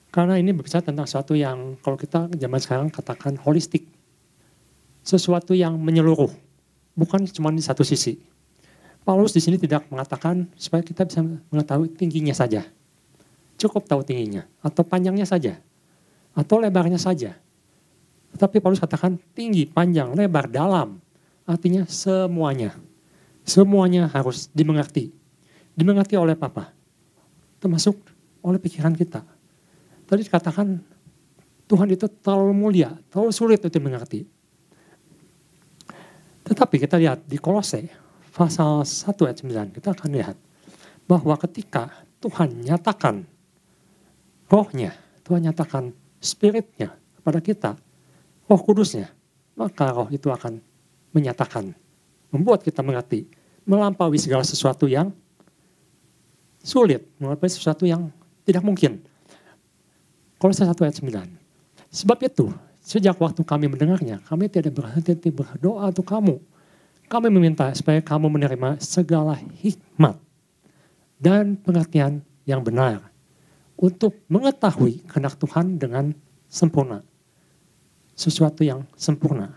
Karena 0.08 0.40
ini 0.40 0.56
berbicara 0.56 0.80
tentang 0.80 1.04
sesuatu 1.04 1.36
yang 1.36 1.76
kalau 1.84 2.00
kita 2.00 2.32
zaman 2.32 2.58
sekarang 2.58 2.88
katakan 2.88 3.36
holistik. 3.44 3.97
Sesuatu 5.08 5.56
yang 5.56 5.72
menyeluruh, 5.80 6.28
bukan 6.92 7.24
cuma 7.32 7.48
di 7.48 7.64
satu 7.64 7.80
sisi. 7.80 8.20
Paulus 9.08 9.32
di 9.32 9.40
sini 9.40 9.56
tidak 9.56 9.88
mengatakan 9.88 10.44
supaya 10.52 10.84
kita 10.84 11.08
bisa 11.08 11.24
mengetahui 11.24 11.96
tingginya 11.96 12.36
saja. 12.36 12.68
Cukup 13.56 13.88
tahu 13.88 14.04
tingginya, 14.04 14.44
atau 14.60 14.84
panjangnya 14.84 15.24
saja, 15.24 15.56
atau 16.36 16.60
lebarnya 16.60 17.00
saja. 17.00 17.40
Tetapi 18.36 18.60
Paulus 18.60 18.84
katakan 18.84 19.16
tinggi, 19.32 19.64
panjang, 19.64 20.12
lebar, 20.12 20.52
dalam. 20.52 21.00
Artinya 21.48 21.88
semuanya. 21.88 22.76
Semuanya 23.48 24.12
harus 24.12 24.52
dimengerti. 24.52 25.08
Dimengerti 25.72 26.20
oleh 26.20 26.36
Papa 26.36 26.76
termasuk 27.58 27.98
oleh 28.42 28.58
pikiran 28.58 28.94
kita. 28.94 29.22
Tadi 30.08 30.20
dikatakan 30.24 30.78
Tuhan 31.68 31.88
itu 31.92 32.06
terlalu 32.22 32.54
mulia, 32.56 32.96
terlalu 33.12 33.30
sulit 33.34 33.60
untuk 33.60 33.74
dimengerti. 33.74 34.24
Tetapi 36.48 36.80
kita 36.80 36.96
lihat 36.96 37.28
di 37.28 37.36
Kolose 37.36 37.92
pasal 38.32 38.80
1 38.86 39.12
ayat 39.28 39.38
9, 39.44 39.76
kita 39.76 39.92
akan 39.92 40.10
lihat 40.16 40.36
bahwa 41.04 41.36
ketika 41.36 41.92
Tuhan 42.24 42.64
nyatakan 42.64 43.28
rohnya, 44.48 44.96
Tuhan 45.28 45.44
nyatakan 45.44 45.92
spiritnya 46.18 46.96
kepada 47.20 47.38
kita, 47.44 47.70
roh 48.48 48.60
kudusnya, 48.64 49.12
maka 49.60 49.92
roh 49.92 50.08
itu 50.08 50.32
akan 50.32 50.56
menyatakan, 51.12 51.76
membuat 52.32 52.64
kita 52.64 52.80
mengerti, 52.80 53.28
melampaui 53.68 54.16
segala 54.16 54.40
sesuatu 54.40 54.88
yang 54.88 55.12
sulit 56.64 57.04
mengapa 57.20 57.44
sesuatu 57.44 57.84
yang 57.84 58.08
tidak 58.48 58.64
mungkin. 58.64 59.04
Saya 60.38 60.70
satu 60.72 60.86
ayat 60.86 60.96
9. 60.96 61.12
Sebab 61.90 62.18
itu, 62.24 62.48
sejak 62.88 63.20
waktu 63.20 63.44
kami 63.44 63.68
mendengarnya, 63.68 64.24
kami 64.24 64.48
tidak 64.48 64.72
berhenti 64.72 65.28
berdoa 65.28 65.92
untuk 65.92 66.08
kamu. 66.08 66.40
Kami 67.04 67.28
meminta 67.28 67.68
supaya 67.76 68.00
kamu 68.00 68.32
menerima 68.32 68.80
segala 68.80 69.36
hikmat 69.36 70.16
dan 71.20 71.60
pengertian 71.60 72.24
yang 72.48 72.64
benar 72.64 73.12
untuk 73.76 74.16
mengetahui 74.32 75.04
kehendak 75.04 75.36
Tuhan 75.36 75.76
dengan 75.76 76.16
sempurna. 76.48 77.04
Sesuatu 78.16 78.64
yang 78.64 78.88
sempurna. 78.96 79.52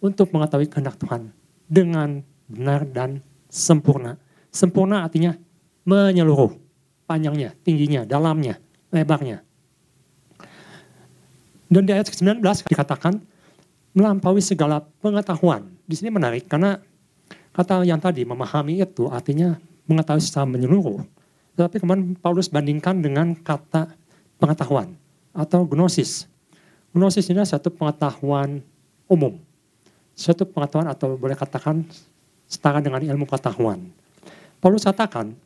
Untuk 0.00 0.32
mengetahui 0.32 0.70
kehendak 0.70 0.96
Tuhan 0.96 1.34
dengan 1.68 2.22
benar 2.48 2.86
dan 2.88 3.20
sempurna. 3.50 4.16
Sempurna 4.48 5.04
artinya 5.04 5.36
menyeluruh 5.84 6.56
panjangnya, 7.04 7.52
tingginya, 7.66 8.06
dalamnya, 8.06 8.56
lebarnya. 8.94 9.44
Dan 11.70 11.86
di 11.86 11.94
ayat 11.94 12.10
19 12.10 12.42
dikatakan 12.66 13.22
melampaui 13.94 14.42
segala 14.42 14.82
pengetahuan. 14.98 15.70
Di 15.86 15.94
sini 15.94 16.10
menarik 16.10 16.50
karena 16.50 16.82
kata 17.54 17.86
yang 17.86 18.02
tadi 18.02 18.26
memahami 18.26 18.82
itu 18.82 19.06
artinya 19.06 19.54
mengetahui 19.86 20.22
secara 20.22 20.50
menyeluruh. 20.50 21.02
Tetapi 21.54 21.82
kemudian 21.82 22.18
Paulus 22.18 22.50
bandingkan 22.50 22.98
dengan 22.98 23.34
kata 23.38 23.94
pengetahuan 24.42 24.94
atau 25.30 25.62
gnosis. 25.66 26.26
Gnosis 26.90 27.30
ini 27.30 27.38
adalah 27.38 27.54
satu 27.54 27.70
pengetahuan 27.70 28.62
umum. 29.06 29.38
Suatu 30.18 30.42
pengetahuan 30.46 30.90
atau 30.90 31.14
boleh 31.14 31.38
katakan 31.38 31.86
setara 32.50 32.82
dengan 32.82 32.98
ilmu 32.98 33.30
pengetahuan. 33.30 33.78
Paulus 34.58 34.82
katakan 34.82 35.38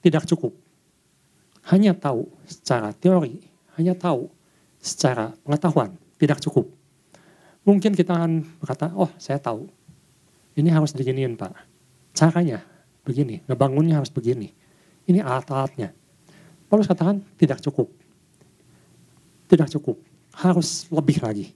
tidak 0.00 0.24
cukup. 0.24 0.56
Hanya 1.68 1.92
tahu 1.92 2.30
secara 2.46 2.94
teori, 2.96 3.42
hanya 3.76 3.92
tahu 3.92 4.30
secara 4.86 5.34
pengetahuan, 5.42 5.98
tidak 6.14 6.38
cukup. 6.38 6.70
Mungkin 7.66 7.98
kita 7.98 8.14
akan 8.14 8.46
berkata, 8.62 8.94
oh 8.94 9.10
saya 9.18 9.42
tahu, 9.42 9.66
ini 10.54 10.70
harus 10.70 10.94
diginiin 10.94 11.34
Pak. 11.34 11.50
Caranya 12.14 12.62
begini, 13.02 13.42
ngebangunnya 13.50 13.98
harus 13.98 14.14
begini. 14.14 14.54
Ini 15.10 15.18
alat-alatnya. 15.26 15.90
Paulus 16.70 16.86
katakan 16.86 17.18
tidak 17.34 17.58
cukup. 17.58 17.90
Tidak 19.50 19.66
cukup, 19.78 19.98
harus 20.38 20.86
lebih 20.94 21.18
lagi. 21.22 21.50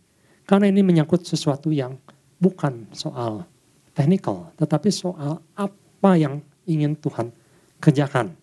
Karena 0.47 0.67
ini 0.67 0.83
menyangkut 0.83 1.23
sesuatu 1.23 1.71
yang 1.71 1.95
bukan 2.43 2.91
soal 2.91 3.47
teknikal, 3.95 4.51
tetapi 4.59 4.91
soal 4.91 5.39
apa 5.55 6.11
yang 6.19 6.43
ingin 6.67 6.99
Tuhan 6.99 7.31
kerjakan. 7.79 8.35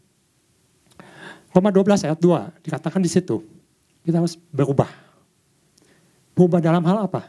Roma 1.51 1.71
12 1.71 2.07
ayat 2.07 2.19
2 2.19 2.63
dikatakan 2.63 2.99
di 3.03 3.11
situ. 3.11 3.56
Kita 4.07 4.23
harus 4.23 4.39
berubah. 4.39 4.87
Berubah 6.31 6.63
dalam 6.63 6.79
hal 6.87 7.11
apa? 7.11 7.27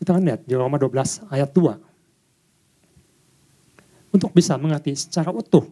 Kita 0.00 0.16
akan 0.16 0.24
lihat 0.24 0.48
di 0.48 0.56
Roma 0.56 0.80
12 0.80 1.28
ayat 1.28 1.52
2. 1.52 4.16
Untuk 4.16 4.32
bisa 4.32 4.56
mengerti 4.56 4.96
secara 4.96 5.28
utuh, 5.28 5.68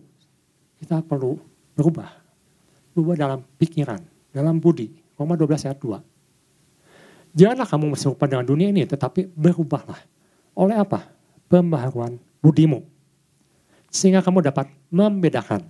kita 0.77 1.01
perlu 1.01 1.41
berubah. 1.73 2.13
Berubah 2.93 3.17
dalam 3.17 3.41
pikiran, 3.57 4.05
dalam 4.37 4.61
budi. 4.61 4.93
Roma 5.17 5.33
12 5.33 5.65
ayat 5.65 5.81
2. 5.81 7.41
Janganlah 7.41 7.65
kamu 7.65 7.97
serupa 7.97 8.29
dengan 8.29 8.45
dunia 8.45 8.69
ini, 8.69 8.85
tetapi 8.85 9.33
berubahlah. 9.33 9.97
Oleh 10.53 10.77
apa? 10.77 11.09
Pembaharuan 11.49 12.21
budimu. 12.45 12.85
Sehingga 13.89 14.21
kamu 14.21 14.45
dapat 14.45 14.69
membedakan 14.93 15.65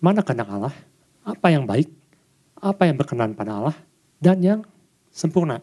mana 0.00 0.24
kehendak 0.24 0.48
Allah, 0.48 0.72
apa 1.28 1.52
yang 1.52 1.68
baik, 1.68 1.92
apa 2.58 2.86
yang 2.88 2.96
berkenan 2.98 3.34
pada 3.36 3.58
Allah, 3.58 3.76
dan 4.18 4.38
yang 4.40 4.60
sempurna. 5.10 5.62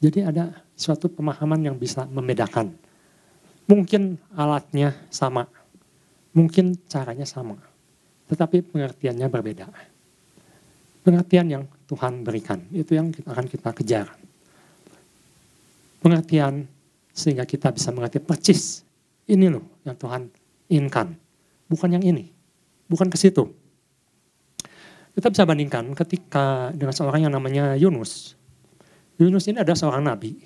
Jadi 0.00 0.24
ada 0.24 0.64
suatu 0.76 1.12
pemahaman 1.12 1.60
yang 1.60 1.76
bisa 1.76 2.08
membedakan. 2.08 2.72
Mungkin 3.68 4.18
alatnya 4.34 4.96
sama, 5.12 5.46
mungkin 6.34 6.74
caranya 6.90 7.28
sama, 7.28 7.60
tetapi 8.26 8.64
pengertiannya 8.64 9.28
berbeda. 9.30 9.68
Pengertian 11.00 11.46
yang 11.48 11.64
Tuhan 11.86 12.26
berikan, 12.26 12.60
itu 12.74 12.96
yang 12.96 13.14
akan 13.24 13.46
kita 13.46 13.70
kejar. 13.72 14.06
Pengertian 16.00 16.66
sehingga 17.12 17.44
kita 17.44 17.70
bisa 17.70 17.92
mengerti 17.92 18.18
percis, 18.18 18.82
ini 19.28 19.46
loh 19.52 19.64
yang 19.84 19.94
Tuhan 19.94 20.22
inginkan, 20.72 21.14
bukan 21.68 22.00
yang 22.00 22.04
ini 22.04 22.40
bukan 22.90 23.06
ke 23.06 23.14
situ. 23.14 23.46
Kita 25.10 25.26
bisa 25.28 25.42
bandingkan 25.42 25.90
ketika 25.98 26.70
dengan 26.70 26.94
seorang 26.94 27.26
yang 27.26 27.34
namanya 27.34 27.74
Yunus. 27.74 28.38
Yunus 29.18 29.50
ini 29.50 29.60
adalah 29.60 29.76
seorang 29.76 30.02
nabi 30.06 30.38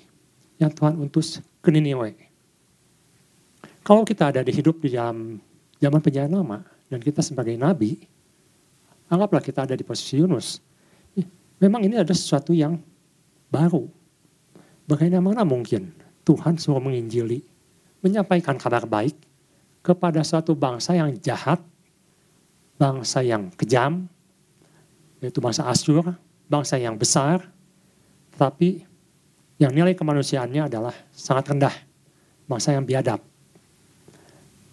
yang 0.57 0.73
Tuhan 0.73 0.97
utus 0.99 1.39
ke 1.61 1.69
Niniwe. 1.69 2.17
Kalau 3.85 4.01
kita 4.01 4.33
ada 4.33 4.41
di 4.41 4.49
hidup 4.49 4.81
di 4.81 4.97
dalam 4.97 5.37
zaman 5.77 6.01
perjalanan 6.01 6.41
lama 6.41 6.59
dan 6.89 6.99
kita 6.99 7.21
sebagai 7.21 7.53
nabi, 7.53 8.01
anggaplah 9.07 9.43
kita 9.45 9.69
ada 9.69 9.77
di 9.77 9.85
posisi 9.85 10.17
Yunus. 10.17 10.59
Memang 11.61 11.85
ini 11.87 11.95
ada 11.95 12.11
sesuatu 12.11 12.51
yang 12.51 12.81
baru. 13.47 13.87
Bagaimana 14.89 15.47
mungkin 15.47 15.93
Tuhan 16.27 16.59
suruh 16.59 16.83
menginjili, 16.83 17.45
menyampaikan 18.03 18.59
kabar 18.59 18.83
baik 18.83 19.15
kepada 19.85 20.25
suatu 20.25 20.57
bangsa 20.57 20.97
yang 20.97 21.15
jahat, 21.21 21.61
bangsa 22.75 23.23
yang 23.23 23.53
kejam, 23.55 24.09
yaitu 25.25 25.41
bangsa 25.41 25.65
Asyur, 25.65 26.13
bangsa 26.45 26.77
yang 26.77 26.93
besar, 26.93 27.49
Tetapi 28.35 28.83
yang 29.55 29.71
nilai 29.71 29.95
kemanusiaannya 29.95 30.67
adalah 30.67 30.91
sangat 31.15 31.55
rendah. 31.55 31.75
Bangsa 32.45 32.75
yang 32.75 32.83
biadab. 32.83 33.23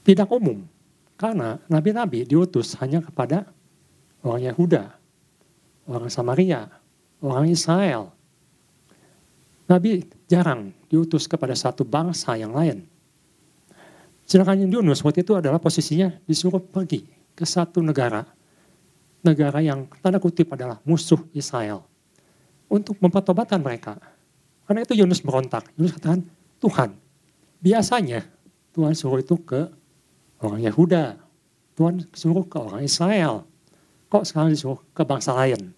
Tidak 0.03 0.27
umum. 0.27 0.67
Karena 1.15 1.63
nabi-nabi 1.71 2.27
diutus 2.27 2.75
hanya 2.83 2.99
kepada 2.99 3.47
orang 4.27 4.51
Yahuda, 4.51 4.91
orang 5.87 6.11
Samaria, 6.11 6.67
orang 7.23 7.47
Israel. 7.47 8.11
Nabi 9.71 10.03
jarang 10.27 10.75
diutus 10.91 11.31
kepada 11.31 11.55
satu 11.55 11.87
bangsa 11.87 12.35
yang 12.35 12.51
lain. 12.51 12.83
Sedangkan 14.27 14.67
Yunus 14.67 15.07
waktu 15.07 15.23
itu 15.23 15.39
adalah 15.39 15.63
posisinya 15.63 16.11
disuruh 16.27 16.59
pergi 16.59 17.07
ke 17.39 17.47
satu 17.47 17.79
negara. 17.79 18.27
Negara 19.23 19.63
yang 19.63 19.87
tanda 20.03 20.19
kutip 20.19 20.51
adalah 20.51 20.83
musuh 20.83 21.23
Israel. 21.31 21.87
Untuk 22.67 22.99
mempertobatkan 22.99 23.63
mereka. 23.63 23.99
Karena 24.67 24.83
itu 24.83 24.99
Yunus 24.99 25.23
berontak. 25.23 25.71
Yunus 25.79 25.95
katakan, 25.95 26.27
Tuhan, 26.59 26.91
biasanya 27.63 28.27
Tuhan 28.75 28.97
suruh 28.97 29.21
itu 29.23 29.39
ke 29.43 29.69
orang 30.43 30.61
Yahuda. 30.65 31.21
Tuhan 31.79 32.09
suruh 32.13 32.45
ke 32.49 32.57
orang 32.59 32.83
Israel. 32.83 33.47
Kok 34.09 34.25
sekarang 34.29 34.53
disuruh 34.53 34.81
ke 34.93 35.03
bangsa 35.07 35.33
lain? 35.33 35.73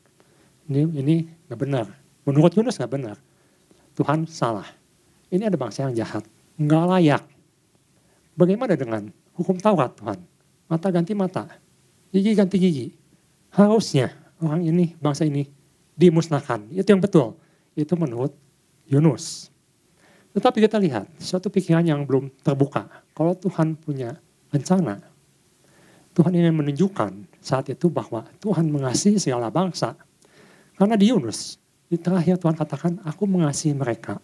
Ini 0.67 0.81
ini 0.97 1.17
nggak 1.47 1.61
benar. 1.61 1.87
Menurut 2.25 2.51
Yunus 2.57 2.81
nggak 2.81 2.93
benar. 2.93 3.17
Tuhan 3.95 4.27
salah. 4.27 4.67
Ini 5.31 5.47
ada 5.47 5.59
bangsa 5.61 5.87
yang 5.87 5.95
jahat. 5.95 6.25
Nggak 6.59 6.85
layak. 6.89 7.23
Bagaimana 8.35 8.75
dengan 8.75 9.03
hukum 9.39 9.55
Taurat 9.61 9.95
Tuhan? 9.95 10.19
Mata 10.67 10.89
ganti 10.91 11.15
mata. 11.15 11.47
Gigi 12.11 12.35
ganti 12.35 12.57
gigi. 12.59 12.87
Harusnya 13.55 14.11
orang 14.43 14.67
ini, 14.67 14.99
bangsa 14.99 15.23
ini 15.23 15.47
dimusnahkan. 15.95 16.67
Itu 16.75 16.91
yang 16.91 17.03
betul. 17.03 17.39
Itu 17.79 17.95
menurut 17.95 18.35
Yunus. 18.91 19.55
Tetapi 20.35 20.67
kita 20.67 20.83
lihat 20.83 21.07
suatu 21.23 21.47
pikiran 21.47 21.87
yang 21.87 22.03
belum 22.03 22.35
terbuka. 22.43 22.91
Kalau 23.15 23.39
Tuhan 23.39 23.79
punya 23.79 24.19
rencana, 24.51 24.99
Tuhan 26.15 26.35
ingin 26.35 26.55
menunjukkan 26.55 27.39
saat 27.39 27.71
itu 27.71 27.87
bahwa 27.87 28.27
Tuhan 28.43 28.67
mengasihi 28.67 29.23
segala 29.23 29.51
bangsa. 29.55 29.95
Karena 30.75 30.99
di 30.99 31.15
Yunus, 31.15 31.55
di 31.87 31.95
terakhir 31.95 32.43
Tuhan 32.43 32.59
katakan, 32.59 32.99
aku 33.07 33.31
mengasihi 33.31 33.75
mereka. 33.79 34.19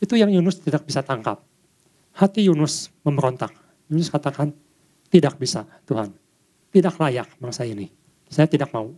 Itu 0.00 0.16
yang 0.16 0.32
Yunus 0.32 0.64
tidak 0.64 0.88
bisa 0.88 1.04
tangkap. 1.04 1.44
Hati 2.16 2.48
Yunus 2.48 2.88
memberontak. 3.04 3.52
Yunus 3.92 4.08
katakan, 4.08 4.56
tidak 5.12 5.36
bisa 5.36 5.68
Tuhan. 5.84 6.23
Tidak 6.74 6.94
layak 6.98 7.38
bangsa 7.38 7.62
ini. 7.62 7.86
Saya 8.26 8.50
tidak 8.50 8.74
mau. 8.74 8.90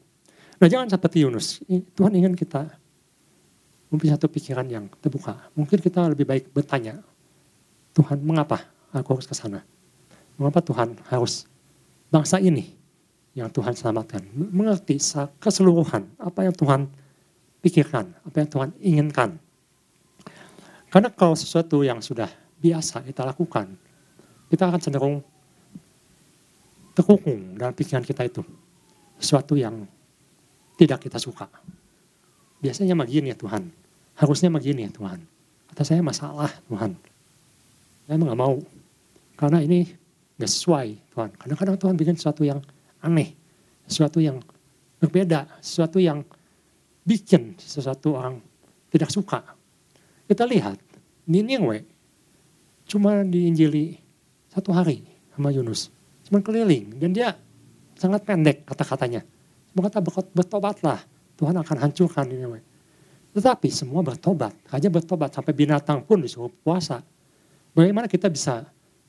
Nah 0.57 0.65
jangan 0.65 0.89
seperti 0.89 1.29
Yunus. 1.29 1.61
Tuhan 1.69 2.17
ingin 2.17 2.33
kita 2.33 2.73
mempunyai 3.93 4.17
satu 4.17 4.33
pikiran 4.33 4.65
yang 4.65 4.89
terbuka. 5.05 5.53
Mungkin 5.53 5.85
kita 5.85 6.09
lebih 6.09 6.25
baik 6.25 6.49
bertanya, 6.57 7.05
Tuhan 7.93 8.25
mengapa 8.25 8.65
aku 8.97 9.21
harus 9.21 9.29
ke 9.29 9.37
sana? 9.37 9.61
Mengapa 10.41 10.65
Tuhan 10.65 10.97
harus 11.13 11.45
bangsa 12.09 12.41
ini 12.41 12.73
yang 13.37 13.53
Tuhan 13.53 13.77
selamatkan? 13.77 14.25
Mengerti 14.33 14.97
keseluruhan 15.37 16.09
apa 16.17 16.49
yang 16.49 16.57
Tuhan 16.57 16.89
pikirkan, 17.61 18.09
apa 18.25 18.37
yang 18.41 18.49
Tuhan 18.49 18.69
inginkan. 18.81 19.37
Karena 20.89 21.13
kalau 21.13 21.37
sesuatu 21.37 21.85
yang 21.85 22.01
sudah 22.01 22.33
biasa 22.57 23.05
kita 23.05 23.21
lakukan, 23.21 23.77
kita 24.49 24.65
akan 24.65 24.81
cenderung 24.81 25.21
terkungkung 26.97 27.61
dalam 27.61 27.77
pikiran 27.77 28.01
kita 28.01 28.25
itu. 28.25 28.41
Sesuatu 29.21 29.53
yang 29.53 29.85
tidak 30.81 31.05
kita 31.05 31.21
suka. 31.21 31.45
Biasanya 32.65 32.97
begini 32.97 33.33
ya 33.33 33.37
Tuhan. 33.37 33.69
Harusnya 34.17 34.49
begini 34.49 34.89
ya 34.89 34.93
Tuhan. 34.93 35.21
Kata 35.73 35.83
saya 35.85 36.01
masalah 36.01 36.49
Tuhan. 36.73 36.97
Saya 38.09 38.17
emang 38.17 38.33
gak 38.33 38.41
mau. 38.41 38.57
Karena 39.37 39.61
ini 39.61 39.85
gak 40.41 40.49
sesuai 40.49 40.89
Tuhan. 41.13 41.31
Kadang-kadang 41.37 41.77
Tuhan 41.77 41.95
bikin 42.01 42.17
sesuatu 42.17 42.49
yang 42.49 42.65
aneh. 43.05 43.37
Sesuatu 43.85 44.25
yang 44.25 44.41
berbeda. 44.97 45.61
Sesuatu 45.61 46.01
yang 46.01 46.25
bikin 47.05 47.61
sesuatu 47.61 48.17
orang 48.17 48.41
tidak 48.89 49.13
suka. 49.13 49.45
Kita 50.25 50.49
lihat, 50.49 50.81
Niniwe 51.29 51.85
cuma 52.89 53.21
diinjili 53.23 54.01
satu 54.51 54.73
hari 54.73 55.05
sama 55.35 55.53
Yunus. 55.53 55.96
Cuma 56.27 56.43
keliling. 56.43 56.99
Dan 56.99 57.15
dia 57.15 57.39
sangat 57.95 58.27
pendek 58.27 58.67
kata-katanya. 58.67 59.23
Cuma 59.71 59.87
kata 59.87 60.03
bertobatlah 60.35 61.01
Tuhan 61.39 61.55
akan 61.55 61.77
hancurkan 61.87 62.27
ini. 62.27 62.61
Tetapi 63.37 63.69
semua 63.69 64.01
bertobat, 64.01 64.57
hanya 64.73 64.89
bertobat 64.89 65.31
sampai 65.31 65.53
binatang 65.53 66.01
pun 66.03 66.25
disuruh 66.25 66.51
puasa. 66.65 67.05
Bagaimana 67.77 68.09
kita 68.09 68.33
bisa 68.33 68.65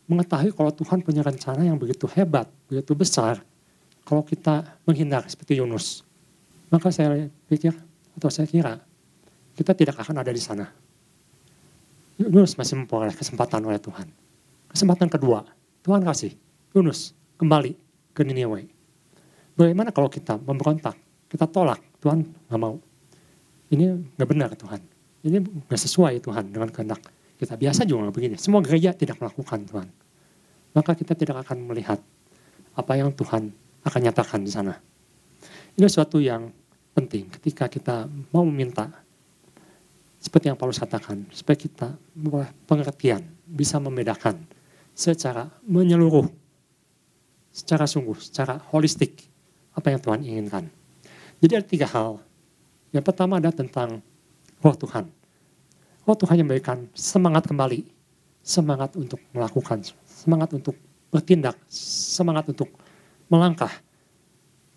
mengetahui 0.08 0.52
kalau 0.52 0.72
Tuhan 0.76 1.00
punya 1.00 1.24
rencana 1.24 1.64
yang 1.64 1.80
begitu 1.80 2.08
hebat, 2.12 2.52
begitu 2.68 2.92
besar, 2.92 3.40
kalau 4.04 4.24
kita 4.24 4.68
menghindar 4.84 5.24
seperti 5.32 5.60
Yunus. 5.60 6.04
Maka 6.68 6.92
saya 6.92 7.32
pikir, 7.48 7.72
atau 8.20 8.28
saya 8.28 8.44
kira, 8.44 8.84
kita 9.56 9.72
tidak 9.72 9.96
akan 10.04 10.20
ada 10.20 10.32
di 10.32 10.44
sana. 10.44 10.68
Yunus 12.20 12.60
masih 12.60 12.84
memperoleh 12.84 13.16
kesempatan 13.16 13.64
oleh 13.64 13.80
Tuhan. 13.80 14.12
Kesempatan 14.68 15.08
kedua, 15.08 15.48
Tuhan 15.88 16.04
kasih, 16.04 16.36
Yunus 16.76 17.14
kembali 17.38 17.76
ke 18.12 18.22
Niniwe. 18.26 18.68
Bagaimana 19.58 19.94
kalau 19.94 20.10
kita 20.12 20.38
memberontak, 20.42 20.98
kita 21.30 21.46
tolak, 21.50 21.82
Tuhan 22.02 22.24
nggak 22.24 22.62
mau. 22.62 22.78
Ini 23.72 24.16
nggak 24.16 24.30
benar 24.30 24.50
Tuhan. 24.56 24.82
Ini 25.28 25.38
nggak 25.68 25.82
sesuai 25.82 26.24
Tuhan 26.24 26.52
dengan 26.54 26.70
kehendak 26.72 27.02
kita. 27.36 27.60
Biasa 27.60 27.84
juga 27.84 28.10
begini. 28.14 28.40
Semua 28.40 28.64
gereja 28.64 28.94
tidak 28.94 29.20
melakukan 29.20 29.66
Tuhan. 29.68 29.88
Maka 30.78 30.94
kita 30.94 31.18
tidak 31.18 31.44
akan 31.48 31.68
melihat 31.68 32.00
apa 32.78 32.94
yang 32.94 33.10
Tuhan 33.12 33.50
akan 33.84 34.00
nyatakan 34.04 34.40
di 34.46 34.52
sana. 34.54 34.78
Ini 35.78 35.86
sesuatu 35.90 36.22
yang 36.22 36.54
penting 36.94 37.30
ketika 37.34 37.66
kita 37.70 38.10
mau 38.34 38.46
meminta 38.46 38.90
seperti 40.18 40.50
yang 40.50 40.58
Paulus 40.58 40.82
katakan, 40.82 41.30
supaya 41.30 41.54
kita 41.54 41.94
pengertian, 42.66 43.22
bisa 43.46 43.78
membedakan 43.78 44.44
secara 44.98 45.46
menyeluruh, 45.64 46.26
secara 47.58 47.90
sungguh, 47.90 48.14
secara 48.22 48.62
holistik, 48.70 49.26
apa 49.74 49.90
yang 49.90 49.98
Tuhan 49.98 50.22
inginkan. 50.22 50.70
Jadi 51.42 51.52
ada 51.58 51.66
tiga 51.66 51.90
hal. 51.90 52.22
Yang 52.94 53.06
pertama 53.10 53.42
ada 53.42 53.50
tentang 53.50 54.06
roh 54.62 54.76
Tuhan. 54.78 55.10
Roh 56.06 56.18
Tuhan 56.18 56.38
yang 56.38 56.46
memberikan 56.46 56.86
semangat 56.94 57.50
kembali. 57.50 57.98
Semangat 58.48 58.96
untuk 58.96 59.20
melakukan, 59.36 59.84
semangat 60.08 60.56
untuk 60.56 60.72
bertindak, 61.12 61.60
semangat 61.68 62.48
untuk 62.48 62.72
melangkah 63.28 63.74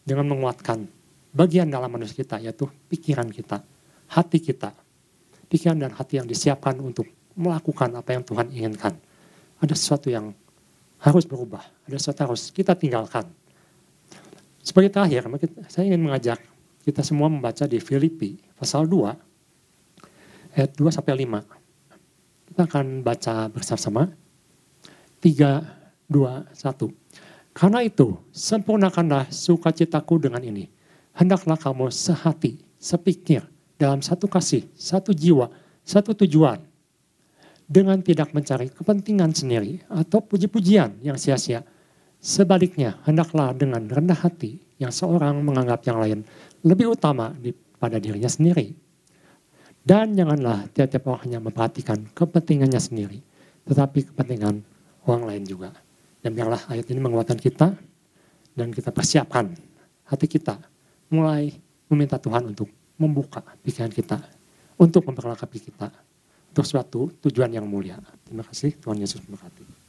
dengan 0.02 0.26
menguatkan 0.26 0.90
bagian 1.30 1.70
dalam 1.70 1.86
manusia 1.86 2.18
kita 2.18 2.42
yaitu 2.42 2.66
pikiran 2.90 3.30
kita, 3.30 3.62
hati 4.10 4.42
kita. 4.42 4.74
Pikiran 5.46 5.78
dan 5.78 5.94
hati 5.94 6.18
yang 6.18 6.26
disiapkan 6.26 6.82
untuk 6.82 7.06
melakukan 7.38 7.94
apa 7.94 8.10
yang 8.14 8.26
Tuhan 8.26 8.50
inginkan. 8.50 8.98
Ada 9.62 9.74
sesuatu 9.78 10.10
yang 10.10 10.34
harus 11.00 11.24
berubah, 11.24 11.64
ada 11.88 11.96
sesuatu 11.96 12.28
harus 12.28 12.52
kita 12.52 12.76
tinggalkan. 12.76 13.24
Sebagai 14.60 14.92
terakhir, 14.92 15.24
saya 15.72 15.88
ingin 15.88 16.04
mengajak 16.04 16.38
kita 16.84 17.00
semua 17.00 17.32
membaca 17.32 17.64
di 17.64 17.80
Filipi 17.80 18.36
pasal 18.56 18.84
2 18.84 20.56
ayat 20.56 20.70
2 20.76 20.92
sampai 20.92 21.24
5. 21.24 22.52
Kita 22.52 22.62
akan 22.68 22.86
baca 23.00 23.34
bersama-sama. 23.48 24.12
3 25.24 25.64
2 26.08 26.52
1. 26.52 27.56
Karena 27.56 27.80
itu, 27.82 28.16
sempurnakanlah 28.30 29.28
sukacitaku 29.28 30.22
dengan 30.22 30.42
ini. 30.44 30.70
Hendaklah 31.16 31.58
kamu 31.58 31.90
sehati, 31.90 32.62
sepikir, 32.78 33.44
dalam 33.80 34.04
satu 34.04 34.28
kasih, 34.28 34.68
satu 34.76 35.10
jiwa, 35.16 35.50
satu 35.82 36.14
tujuan. 36.14 36.60
Dengan 37.70 38.02
tidak 38.02 38.34
mencari 38.34 38.66
kepentingan 38.74 39.30
sendiri 39.30 39.78
atau 39.86 40.18
puji-pujian 40.18 41.06
yang 41.06 41.14
sia-sia 41.14 41.62
Sebaliknya, 42.20 43.00
hendaklah 43.08 43.56
dengan 43.56 43.88
rendah 43.88 44.28
hati 44.28 44.60
yang 44.76 44.92
seorang 44.92 45.40
menganggap 45.40 45.80
yang 45.88 45.98
lain 46.04 46.18
lebih 46.60 46.92
utama 46.92 47.32
pada 47.80 47.96
dirinya 47.96 48.28
sendiri. 48.28 48.76
Dan 49.80 50.12
janganlah 50.12 50.68
tiap-tiap 50.68 51.08
orang 51.08 51.20
hanya 51.24 51.40
memperhatikan 51.40 52.12
kepentingannya 52.12 52.76
sendiri, 52.76 53.24
tetapi 53.64 54.12
kepentingan 54.12 54.60
orang 55.08 55.32
lain 55.32 55.48
juga. 55.48 55.72
Dan 56.20 56.36
biarlah 56.36 56.60
ayat 56.68 56.84
ini 56.92 57.00
menguatkan 57.00 57.40
kita 57.40 57.72
dan 58.52 58.68
kita 58.68 58.92
persiapkan 58.92 59.56
hati 60.04 60.28
kita 60.28 60.60
mulai 61.08 61.48
meminta 61.88 62.20
Tuhan 62.20 62.52
untuk 62.52 62.68
membuka 63.00 63.40
pikiran 63.64 63.88
kita, 63.88 64.20
untuk 64.76 65.08
memperlengkapi 65.08 65.72
kita 65.72 65.88
untuk 66.50 66.66
suatu 66.66 67.00
tujuan 67.26 67.54
yang 67.54 67.64
mulia. 67.64 67.96
Terima 68.26 68.42
kasih 68.42 68.74
Tuhan 68.82 68.98
Yesus 68.98 69.22
memberkati. 69.22 69.79